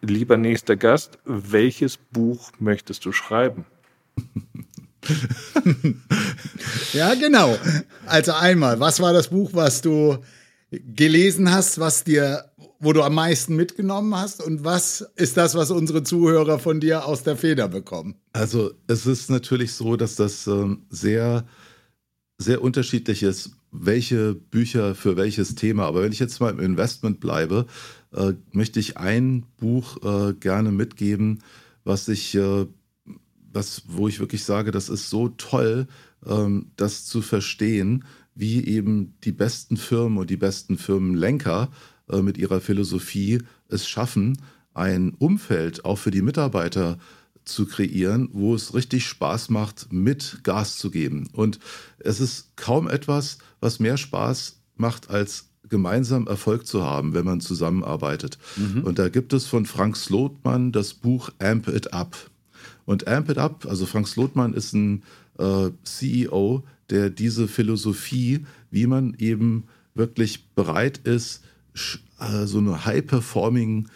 [0.00, 3.64] lieber nächster Gast, welches Buch möchtest du schreiben?
[6.92, 7.56] Ja, genau.
[8.06, 10.18] Also einmal, was war das Buch, was du
[10.70, 12.44] gelesen hast, was dir,
[12.80, 17.06] wo du am meisten mitgenommen hast und was ist das, was unsere Zuhörer von dir
[17.06, 18.14] aus der Feder bekommen?
[18.32, 21.44] Also es ist natürlich so, dass das ähm, sehr,
[22.38, 25.86] sehr unterschiedlich ist, welche Bücher für welches Thema.
[25.86, 27.66] Aber wenn ich jetzt mal im Investment bleibe,
[28.14, 31.42] äh, möchte ich ein Buch äh, gerne mitgeben,
[31.84, 32.66] was ich äh,
[33.52, 35.86] was, wo ich wirklich sage, das ist so toll,
[36.26, 38.04] ähm, das zu verstehen,
[38.34, 41.70] wie eben die besten Firmen und die besten Firmenlenker
[42.10, 43.38] äh, mit ihrer Philosophie
[43.68, 44.38] es schaffen,
[44.74, 46.98] ein Umfeld auch für die Mitarbeiter
[47.44, 51.28] zu kreieren, wo es richtig Spaß macht, mit Gas zu geben.
[51.32, 51.58] Und
[51.98, 57.40] es ist kaum etwas, was mehr Spaß macht, als gemeinsam Erfolg zu haben, wenn man
[57.40, 58.38] zusammenarbeitet.
[58.56, 58.84] Mhm.
[58.84, 62.30] Und da gibt es von Frank Slotmann das Buch Amp It Up.
[62.84, 65.02] Und Amp It Up, also Frank Slotmann ist ein
[65.38, 71.42] äh, CEO, der diese Philosophie, wie man eben wirklich bereit ist,
[72.18, 73.88] äh, so eine high-performing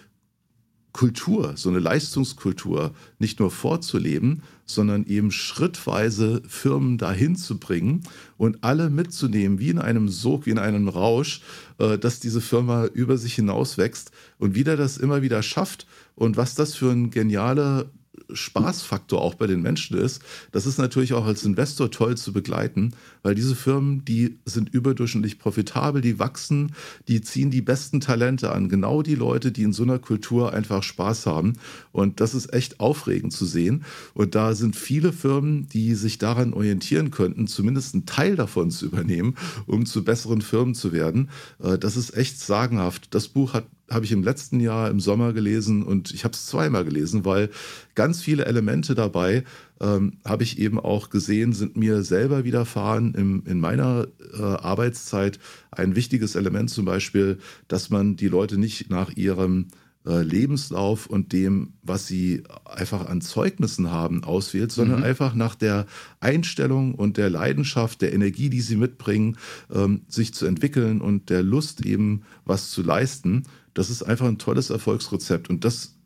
[0.93, 8.03] Kultur, so eine Leistungskultur nicht nur vorzuleben, sondern eben schrittweise Firmen dahin zu bringen
[8.37, 11.41] und alle mitzunehmen, wie in einem Sog, wie in einem Rausch,
[11.79, 15.87] äh, dass diese Firma über sich hinaus wächst und wieder das immer wieder schafft.
[16.15, 17.87] Und was das für ein genialer
[18.33, 22.95] Spaßfaktor auch bei den Menschen ist, das ist natürlich auch als Investor toll zu begleiten,
[23.23, 26.75] weil diese Firmen, die sind überdurchschnittlich profitabel, die wachsen,
[27.09, 30.83] die ziehen die besten Talente an, genau die Leute, die in so einer Kultur einfach
[30.83, 31.55] Spaß haben.
[31.91, 33.85] Und das ist echt aufregend zu sehen.
[34.15, 38.87] Und da sind viele Firmen, die sich daran orientieren könnten, zumindest einen Teil davon zu
[38.87, 39.37] übernehmen,
[39.67, 41.31] um zu besseren Firmen zu werden.
[41.63, 43.15] Äh, das ist echt sagenhaft.
[43.15, 46.47] Das Buch hat habe ich im letzten Jahr im Sommer gelesen und ich habe es
[46.47, 47.51] zweimal gelesen, weil
[47.95, 49.45] ganz viele Elemente dabei
[49.81, 54.07] ähm, habe ich eben auch gesehen, sind mir selber widerfahren im, in meiner
[54.39, 55.39] äh, Arbeitszeit.
[55.71, 57.39] Ein wichtiges Element zum Beispiel,
[57.69, 59.69] dass man die Leute nicht nach ihrem
[60.05, 65.05] äh, Lebenslauf und dem, was sie einfach an Zeugnissen haben, auswählt, sondern mhm.
[65.05, 65.87] einfach nach der
[66.19, 69.37] Einstellung und der Leidenschaft, der Energie, die sie mitbringen,
[69.73, 73.45] ähm, sich zu entwickeln und der Lust eben was zu leisten.
[73.75, 75.97] Das ist einfach ein tolles Erfolgsrezept und das,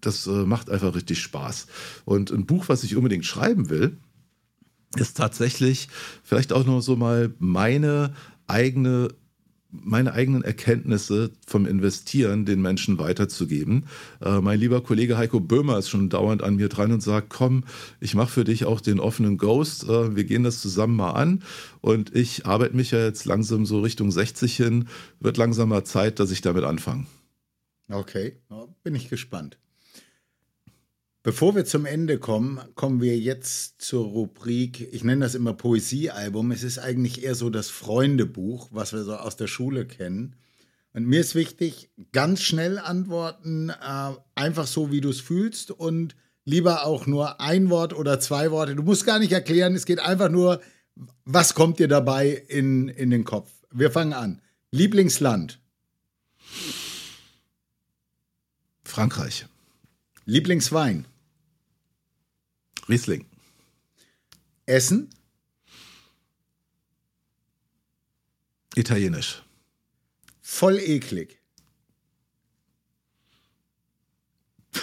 [0.00, 1.66] das äh, macht einfach richtig Spaß.
[2.04, 3.96] Und ein Buch, was ich unbedingt schreiben will,
[4.96, 5.88] ist tatsächlich
[6.22, 8.14] vielleicht auch noch so mal meine
[8.46, 9.08] eigene
[9.82, 13.86] meine eigenen Erkenntnisse vom Investieren den Menschen weiterzugeben.
[14.20, 17.64] Äh, mein lieber Kollege Heiko Böhmer ist schon dauernd an mir dran und sagt, komm,
[18.00, 19.84] ich mache für dich auch den offenen Ghost.
[19.84, 21.42] Äh, wir gehen das zusammen mal an.
[21.80, 24.88] Und ich arbeite mich ja jetzt langsam so Richtung 60 hin.
[25.20, 27.06] Wird langsam mal Zeit, dass ich damit anfange.
[27.90, 28.38] Okay,
[28.82, 29.58] bin ich gespannt.
[31.24, 36.50] Bevor wir zum Ende kommen, kommen wir jetzt zur Rubrik, ich nenne das immer Poesiealbum.
[36.50, 40.36] Es ist eigentlich eher so das Freundebuch, was wir so aus der Schule kennen.
[40.92, 46.14] Und mir ist wichtig, ganz schnell antworten, äh, einfach so, wie du es fühlst und
[46.44, 48.76] lieber auch nur ein Wort oder zwei Worte.
[48.76, 50.60] Du musst gar nicht erklären, es geht einfach nur,
[51.24, 53.50] was kommt dir dabei in, in den Kopf.
[53.72, 54.42] Wir fangen an.
[54.72, 55.58] Lieblingsland.
[58.84, 59.46] Frankreich.
[60.26, 61.06] Lieblingswein.
[62.88, 63.26] Riesling.
[64.66, 65.10] Essen?
[68.74, 69.42] Italienisch.
[70.42, 71.38] Voll eklig.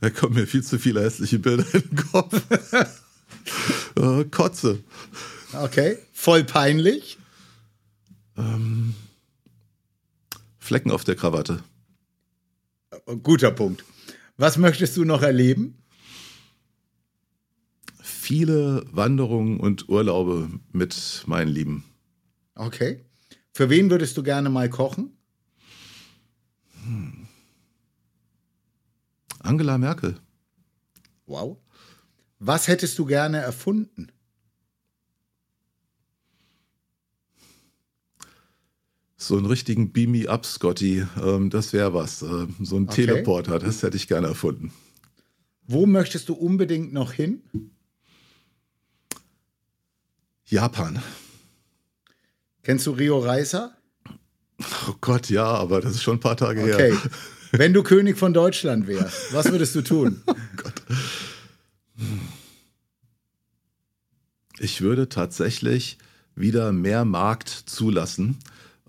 [0.00, 2.42] da kommen mir viel zu viele hässliche Bilder in den Kopf.
[3.96, 4.82] äh, Kotze.
[5.52, 5.98] Okay.
[6.12, 7.18] Voll peinlich.
[8.36, 8.94] Ähm,
[10.58, 11.62] Flecken auf der Krawatte.
[13.22, 13.84] Guter Punkt.
[14.36, 15.76] Was möchtest du noch erleben?
[18.28, 21.84] Viele Wanderungen und Urlaube mit meinen Lieben.
[22.56, 23.06] Okay.
[23.54, 25.16] Für wen würdest du gerne mal kochen?
[26.84, 27.26] Hm.
[29.38, 30.20] Angela Merkel.
[31.24, 31.56] Wow.
[32.38, 34.12] Was hättest du gerne erfunden?
[39.16, 41.06] So einen richtigen Beam Me Up, Scotty.
[41.22, 42.20] Ähm, das wäre was.
[42.20, 43.06] Äh, so ein okay.
[43.06, 44.70] Teleporter, das hätte ich gerne erfunden.
[45.66, 47.42] Wo möchtest du unbedingt noch hin?
[50.48, 51.02] Japan.
[52.62, 53.72] Kennst du Rio Reiser?
[54.88, 56.92] Oh Gott, ja, aber das ist schon ein paar Tage okay.
[56.92, 57.10] her.
[57.52, 60.22] Wenn du König von Deutschland wärst, was würdest du tun?
[60.26, 60.82] oh Gott.
[64.58, 65.98] Ich würde tatsächlich
[66.34, 68.38] wieder mehr Markt zulassen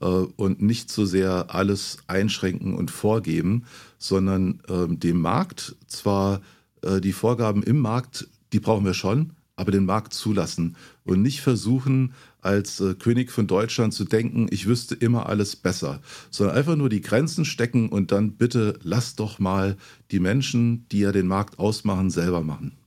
[0.01, 3.66] äh, und nicht so sehr alles einschränken und vorgeben,
[3.97, 6.41] sondern äh, dem Markt zwar
[6.82, 11.41] äh, die Vorgaben im Markt, die brauchen wir schon, aber den Markt zulassen und nicht
[11.41, 16.01] versuchen, als äh, König von Deutschland zu denken, ich wüsste immer alles besser,
[16.32, 19.76] sondern einfach nur die Grenzen stecken und dann bitte lass doch mal
[20.12, 22.78] die Menschen, die ja den Markt ausmachen, selber machen.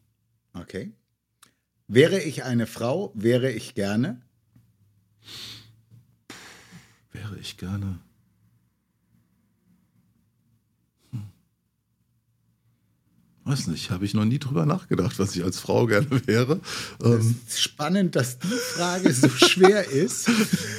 [0.54, 0.92] Okay.
[1.88, 4.22] Wäre ich eine Frau, wäre ich gerne?
[7.12, 7.98] Wäre ich gerne.
[13.44, 16.60] Weiß nicht, habe ich noch nie drüber nachgedacht, was ich als Frau gerne wäre.
[17.02, 20.30] Ähm, ist spannend, dass die Frage so schwer ist.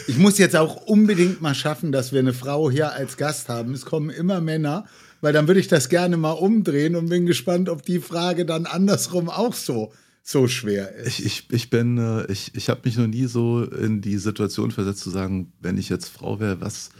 [0.07, 3.73] Ich muss jetzt auch unbedingt mal schaffen, dass wir eine Frau hier als Gast haben.
[3.73, 4.85] Es kommen immer Männer,
[5.19, 8.65] weil dann würde ich das gerne mal umdrehen und bin gespannt, ob die Frage dann
[8.65, 9.91] andersrum auch so
[10.25, 11.19] so schwer ist.
[11.19, 14.71] Ich, ich, ich bin, äh, ich, ich habe mich noch nie so in die Situation
[14.71, 16.91] versetzt zu sagen, wenn ich jetzt Frau wäre, was,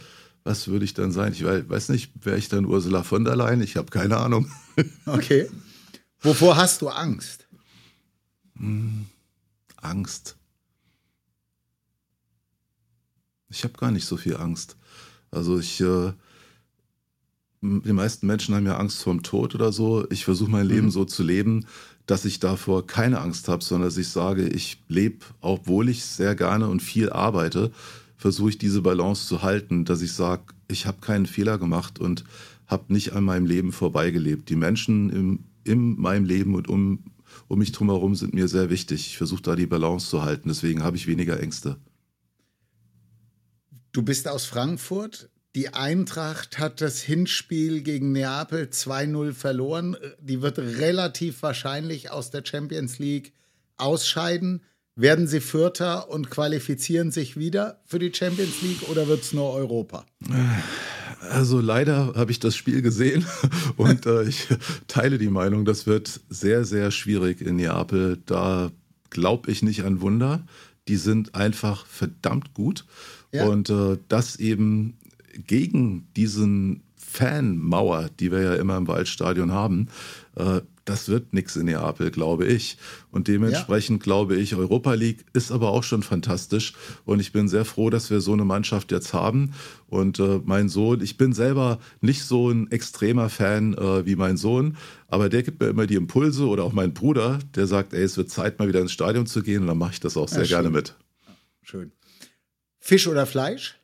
[0.44, 1.32] was würde ich dann sein?
[1.32, 3.62] Ich weiß nicht, wäre ich dann Ursula von der Leyen?
[3.62, 4.50] Ich habe keine Ahnung.
[5.06, 5.48] Okay.
[6.20, 7.46] Wovor hast du Angst?
[8.56, 9.06] Hm,
[9.76, 10.34] Angst.
[13.48, 14.76] Ich habe gar nicht so viel Angst.
[15.30, 16.12] Also ich, äh,
[17.60, 20.10] die meisten Menschen haben ja Angst vor dem Tod oder so.
[20.10, 20.90] Ich versuche mein Leben mhm.
[20.90, 21.66] so zu leben,
[22.06, 26.34] dass ich davor keine Angst habe, sondern dass ich sage, ich lebe, obwohl ich sehr
[26.34, 27.70] gerne und viel arbeite,
[28.24, 32.24] versuche ich diese Balance zu halten, dass ich sage, ich habe keinen Fehler gemacht und
[32.66, 34.48] habe nicht an meinem Leben vorbeigelebt.
[34.48, 37.04] Die Menschen im, in meinem Leben und um,
[37.48, 39.08] um mich drumherum sind mir sehr wichtig.
[39.08, 41.76] Ich versuche da die Balance zu halten, deswegen habe ich weniger Ängste.
[43.92, 45.28] Du bist aus Frankfurt.
[45.54, 49.98] Die Eintracht hat das Hinspiel gegen Neapel 2-0 verloren.
[50.18, 53.34] Die wird relativ wahrscheinlich aus der Champions League
[53.76, 54.62] ausscheiden.
[54.96, 59.52] Werden sie Vierter und qualifizieren sich wieder für die Champions League oder wird es nur
[59.52, 60.04] Europa?
[61.30, 63.26] Also leider habe ich das Spiel gesehen
[63.76, 64.46] und äh, ich
[64.86, 68.18] teile die Meinung, das wird sehr, sehr schwierig in Neapel.
[68.26, 68.70] Da
[69.10, 70.46] glaube ich nicht an Wunder.
[70.86, 72.84] Die sind einfach verdammt gut.
[73.32, 73.46] Ja.
[73.46, 74.96] Und äh, das eben
[75.46, 79.88] gegen diesen Fanmauer, die wir ja immer im Waldstadion haben,
[80.36, 82.76] äh, das wird nichts in Neapel, glaube ich.
[83.10, 84.04] Und dementsprechend ja.
[84.04, 86.74] glaube ich, Europa League ist aber auch schon fantastisch.
[87.04, 89.54] Und ich bin sehr froh, dass wir so eine Mannschaft jetzt haben.
[89.86, 94.36] Und äh, mein Sohn, ich bin selber nicht so ein extremer Fan äh, wie mein
[94.36, 94.76] Sohn,
[95.08, 98.16] aber der gibt mir immer die Impulse oder auch mein Bruder, der sagt, ey, es
[98.16, 99.62] wird Zeit, mal wieder ins Stadion zu gehen.
[99.62, 100.94] Und dann mache ich das auch sehr ja, gerne mit.
[101.62, 101.92] Schön.
[102.80, 103.78] Fisch oder Fleisch?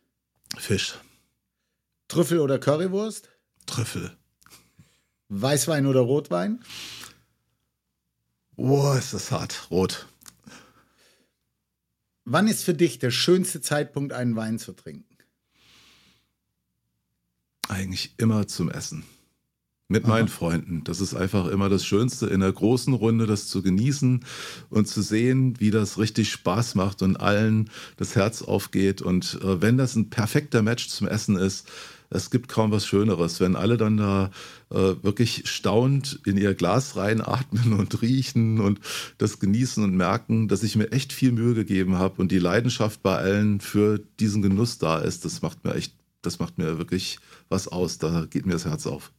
[0.58, 0.98] Fisch.
[2.08, 3.30] Trüffel oder Currywurst?
[3.66, 4.12] Trüffel.
[5.30, 6.60] Weißwein oder Rotwein?
[8.56, 9.70] Oh, ist das hart.
[9.70, 10.06] Rot.
[12.24, 15.06] Wann ist für dich der schönste Zeitpunkt, einen Wein zu trinken?
[17.68, 19.04] Eigentlich immer zum Essen.
[19.86, 20.12] Mit Aha.
[20.12, 20.82] meinen Freunden.
[20.84, 24.24] Das ist einfach immer das Schönste, in der großen Runde das zu genießen
[24.68, 29.00] und zu sehen, wie das richtig Spaß macht und allen das Herz aufgeht.
[29.00, 31.68] Und äh, wenn das ein perfekter Match zum Essen ist,
[32.10, 34.30] es gibt kaum was Schöneres, wenn alle dann da
[34.70, 38.80] äh, wirklich staunend in ihr Glas reinatmen und riechen und
[39.18, 43.02] das genießen und merken, dass ich mir echt viel Mühe gegeben habe und die Leidenschaft
[43.02, 45.24] bei allen für diesen Genuss da ist.
[45.24, 47.98] Das macht mir echt, das macht mir wirklich was aus.
[47.98, 49.12] Da geht mir das Herz auf.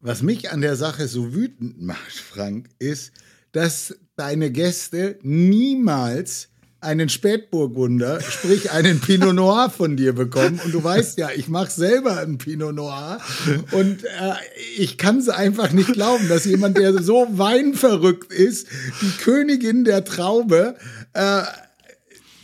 [0.00, 3.12] Was mich an der Sache so wütend macht, Frank, ist,
[3.52, 6.48] dass deine Gäste niemals
[6.82, 10.60] einen Spätburgunder, sprich einen Pinot Noir von dir bekommen.
[10.64, 13.18] Und du weißt ja, ich mache selber einen Pinot Noir.
[13.70, 14.32] Und äh,
[14.76, 18.66] ich kann es einfach nicht glauben, dass jemand, der so weinverrückt ist,
[19.00, 20.74] die Königin der Traube,
[21.14, 21.42] äh,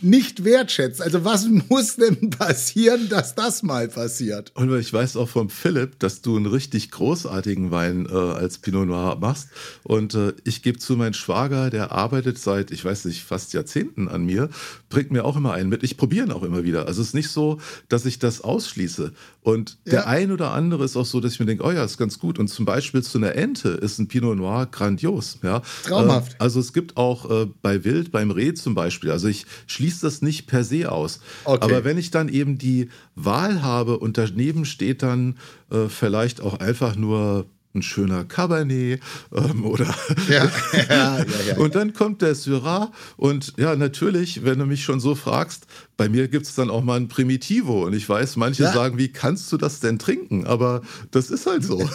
[0.01, 1.01] nicht wertschätzt.
[1.01, 4.51] Also was muss denn passieren, dass das mal passiert?
[4.55, 8.87] Und ich weiß auch vom Philipp, dass du einen richtig großartigen Wein äh, als Pinot
[8.87, 9.49] Noir machst.
[9.83, 14.07] Und äh, ich gebe zu, mein Schwager, der arbeitet seit, ich weiß nicht, fast Jahrzehnten
[14.07, 14.49] an mir,
[14.89, 15.83] bringt mir auch immer einen mit.
[15.83, 16.87] Ich probiere ihn auch immer wieder.
[16.87, 19.13] Also es ist nicht so, dass ich das ausschließe.
[19.41, 19.91] Und ja.
[19.91, 22.19] der ein oder andere ist auch so, dass ich mir denke, oh ja, ist ganz
[22.19, 22.39] gut.
[22.39, 25.39] Und zum Beispiel zu einer Ente ist ein Pinot Noir grandios.
[25.43, 25.61] Ja?
[25.83, 26.33] Traumhaft.
[26.33, 29.88] Äh, also es gibt auch äh, bei Wild, beim Reh zum Beispiel, also ich schließe
[29.97, 31.21] das nicht per se aus.
[31.45, 31.63] Okay.
[31.63, 35.37] Aber wenn ich dann eben die Wahl habe und daneben steht dann
[35.71, 38.99] äh, vielleicht auch einfach nur ein schöner Cabernet
[39.31, 39.93] ähm, oder
[40.27, 40.51] ja,
[40.89, 45.13] ja, ja, und dann kommt der Syrah und ja natürlich, wenn du mich schon so
[45.13, 48.97] fragst, bei mir gibt es dann auch mal ein Primitivo und ich weiß, manche sagen,
[48.97, 50.47] wie kannst du das denn trinken?
[50.47, 50.81] Aber
[51.11, 51.87] das ist halt so.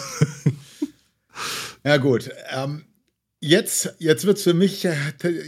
[1.84, 2.84] ja gut, ähm,
[3.46, 4.94] Jetzt, jetzt wird es für mich, äh,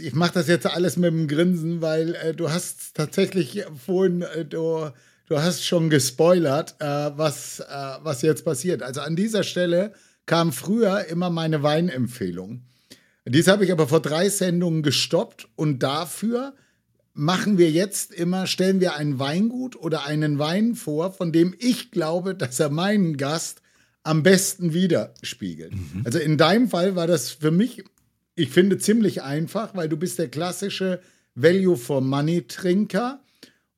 [0.03, 4.45] ich mache das jetzt alles mit dem Grinsen, weil äh, du hast tatsächlich vorhin, äh,
[4.45, 4.91] du,
[5.25, 7.63] du hast schon gespoilert, äh, was, äh,
[8.03, 8.83] was jetzt passiert.
[8.83, 9.93] Also an dieser Stelle
[10.27, 12.61] kam früher immer meine Weinempfehlung.
[13.25, 16.53] Dies habe ich aber vor drei Sendungen gestoppt und dafür
[17.15, 21.89] machen wir jetzt immer, stellen wir ein Weingut oder einen Wein vor, von dem ich
[21.89, 23.63] glaube, dass er meinen Gast
[24.07, 25.73] am besten widerspiegelt.
[25.73, 26.01] Mhm.
[26.05, 27.83] Also in deinem Fall war das für mich,
[28.35, 31.01] ich finde, ziemlich einfach, weil du bist der klassische
[31.35, 33.21] Value for Money Trinker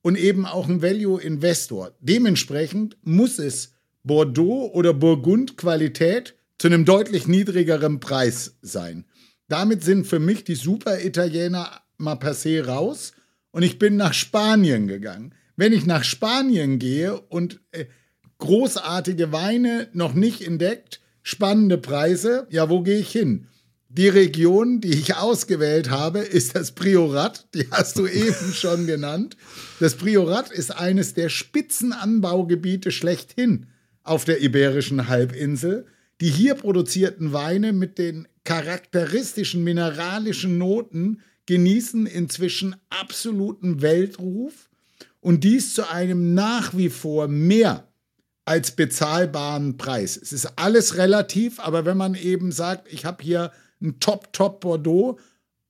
[0.02, 1.92] und eben auch ein Value Investor.
[2.00, 3.72] Dementsprechend muss es
[4.02, 9.04] Bordeaux oder Burgund Qualität zu einem deutlich niedrigeren Preis sein.
[9.48, 13.12] Damit sind für mich die Super-Italiener mal per se raus
[13.50, 15.34] und ich bin nach Spanien gegangen.
[15.56, 17.86] Wenn ich nach Spanien gehe und äh,
[18.40, 23.46] großartige Weine noch nicht entdeckt, spannende Preise, ja, wo gehe ich hin?
[23.92, 27.48] Die Region, die ich ausgewählt habe, ist das Priorat.
[27.54, 29.36] Die hast du eben schon genannt.
[29.80, 33.66] Das Priorat ist eines der Spitzenanbaugebiete schlechthin
[34.04, 35.86] auf der Iberischen Halbinsel.
[36.20, 44.70] Die hier produzierten Weine mit den charakteristischen mineralischen Noten genießen inzwischen absoluten Weltruf
[45.18, 47.89] und dies zu einem nach wie vor mehr
[48.50, 50.18] als bezahlbaren Preis.
[50.20, 55.20] Es ist alles relativ, aber wenn man eben sagt, ich habe hier ein Top-Top Bordeaux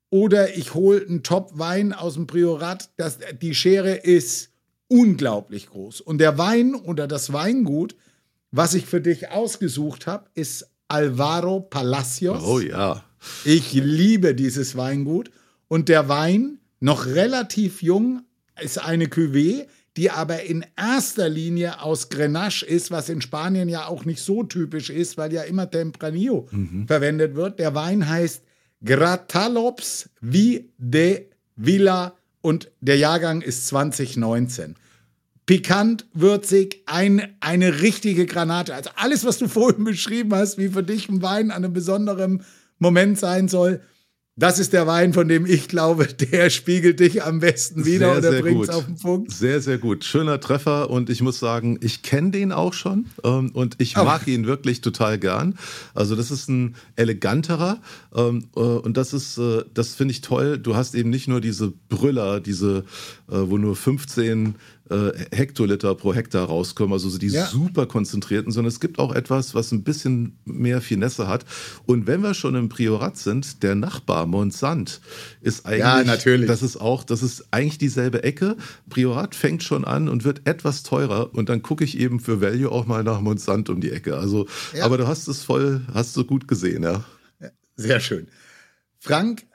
[0.09, 4.49] oder ich hole einen Top-Wein aus dem Priorat, das, die Schere ist
[4.89, 6.01] unglaublich groß.
[6.01, 7.97] Und der Wein oder das Weingut,
[8.51, 12.43] was ich für dich ausgesucht habe, ist Alvaro Palacios.
[12.43, 13.05] Oh ja.
[13.45, 15.31] Ich liebe dieses Weingut.
[15.69, 18.23] Und der Wein, noch relativ jung,
[18.59, 19.67] ist eine Cuvée,
[19.97, 24.45] die aber in erster Linie aus Grenache ist, was in Spanien ja auch nicht so
[24.45, 26.87] typisch ist, weil ja immer Tempranillo mhm.
[26.87, 27.59] verwendet wird.
[27.59, 28.43] Der Wein heißt
[28.85, 31.27] Gratalops Vi de
[31.57, 34.77] Villa und der Jahrgang ist 2019.
[35.45, 38.75] Pikant, würzig, ein, eine richtige Granate.
[38.75, 42.45] Also alles, was du vorhin beschrieben hast, wie für dich ein Wein an einem besonderen
[42.79, 43.83] Moment sein soll,
[44.41, 48.31] das ist der Wein, von dem ich glaube, der spiegelt dich am besten wieder sehr,
[48.31, 49.33] oder bringt es auf den Punkt.
[49.33, 50.05] Sehr, sehr gut.
[50.05, 54.05] Schöner Treffer und ich muss sagen, ich kenne den auch schon ähm, und ich oh.
[54.05, 55.59] mag ihn wirklich total gern.
[55.95, 57.79] Also das ist ein eleganterer
[58.15, 60.59] ähm, äh, und das ist, äh, das finde ich toll.
[60.59, 62.85] Du hast eben nicht nur diese Brüller, diese,
[63.29, 64.55] äh, wo nur 15
[64.91, 67.47] äh, Hektoliter pro Hektar rauskommen, also so die ja.
[67.47, 71.45] super konzentrierten, sondern es gibt auch etwas, was ein bisschen mehr Finesse hat.
[71.87, 75.01] Und wenn wir schon im Priorat sind, der Nachbar Montsant
[75.41, 76.47] ist eigentlich, ja, natürlich.
[76.47, 78.57] das ist auch, das ist eigentlich dieselbe Ecke.
[78.89, 82.71] Priorat fängt schon an und wird etwas teurer und dann gucke ich eben für Value
[82.71, 84.17] auch mal nach Montsant um die Ecke.
[84.17, 84.85] Also, ja.
[84.85, 87.05] aber du hast es voll, hast du gut gesehen, ja.
[87.77, 88.27] Sehr schön.
[88.99, 89.47] Frank,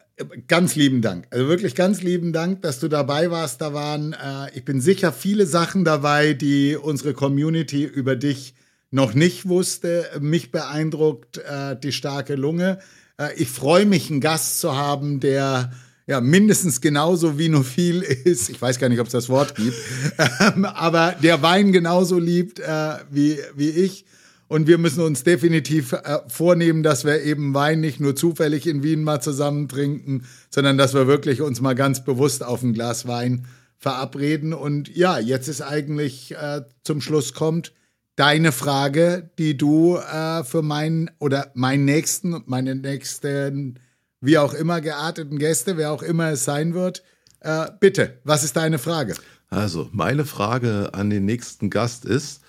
[0.48, 1.28] Ganz lieben Dank.
[1.30, 3.60] Also wirklich ganz lieben Dank, dass du dabei warst.
[3.60, 8.54] Da waren, äh, ich bin sicher, viele Sachen dabei, die unsere Community über dich
[8.92, 10.10] noch nicht wusste.
[10.22, 12.80] Mich beeindruckt äh, die starke Lunge.
[13.20, 15.74] Äh, ich freue mich, einen Gast zu haben, der
[16.08, 18.50] ja mindestens genauso vinophil ist.
[18.50, 19.76] Ich weiß gar nicht, ob es das Wort gibt,
[20.40, 24.06] ähm, aber der Wein genauso liebt äh, wie, wie ich.
[24.48, 28.84] Und wir müssen uns definitiv äh, vornehmen, dass wir eben Wein nicht nur zufällig in
[28.84, 33.08] Wien mal zusammen trinken, sondern dass wir wirklich uns mal ganz bewusst auf ein Glas
[33.08, 33.46] Wein
[33.78, 34.54] verabreden.
[34.54, 37.74] Und ja, jetzt ist eigentlich äh, zum Schluss kommt
[38.16, 43.80] deine Frage, die du äh, für meinen oder meinen nächsten, meine nächsten,
[44.22, 47.04] wie auch immer gearteten Gäste, wer auch immer es sein wird,
[47.42, 49.16] äh, bitte, was ist deine Frage?
[49.50, 52.42] Also, meine Frage an den nächsten Gast ist,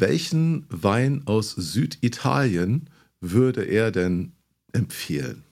[0.00, 2.90] welchen Wein aus Süditalien
[3.20, 4.32] würde er denn
[4.72, 5.44] empfehlen?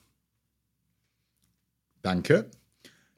[2.03, 2.45] Danke.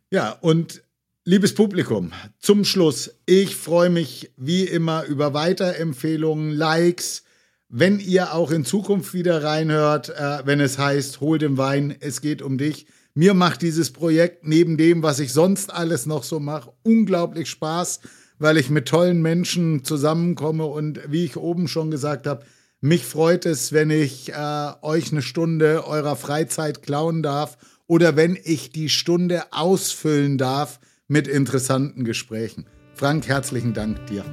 [0.10, 0.84] Ja, und
[1.26, 7.24] liebes Publikum, zum Schluss, ich freue mich wie immer über Weiterempfehlungen, Likes.
[7.68, 12.22] Wenn ihr auch in Zukunft wieder reinhört, äh, wenn es heißt, hol den Wein, es
[12.22, 12.88] geht um dich.
[13.14, 18.00] Mir macht dieses Projekt neben dem, was ich sonst alles noch so mache, unglaublich Spaß
[18.40, 22.46] weil ich mit tollen Menschen zusammenkomme und wie ich oben schon gesagt habe,
[22.80, 27.58] mich freut es, wenn ich äh, euch eine Stunde eurer Freizeit klauen darf
[27.88, 32.66] oder wenn ich die Stunde ausfüllen darf mit interessanten Gesprächen.
[32.94, 34.24] Frank, herzlichen Dank dir.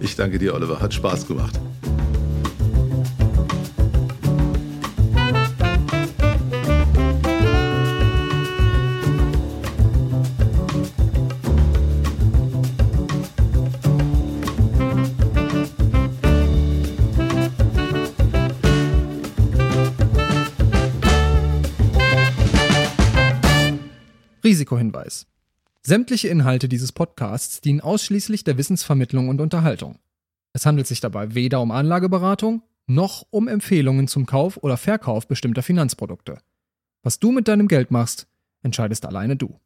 [0.00, 0.80] Ich danke dir, Oliver.
[0.80, 1.58] Hat Spaß gemacht.
[24.58, 25.28] Risikohinweis.
[25.82, 30.00] Sämtliche Inhalte dieses Podcasts dienen ausschließlich der Wissensvermittlung und Unterhaltung.
[30.52, 35.62] Es handelt sich dabei weder um Anlageberatung noch um Empfehlungen zum Kauf oder Verkauf bestimmter
[35.62, 36.38] Finanzprodukte.
[37.04, 38.26] Was du mit deinem Geld machst,
[38.62, 39.60] entscheidest alleine du.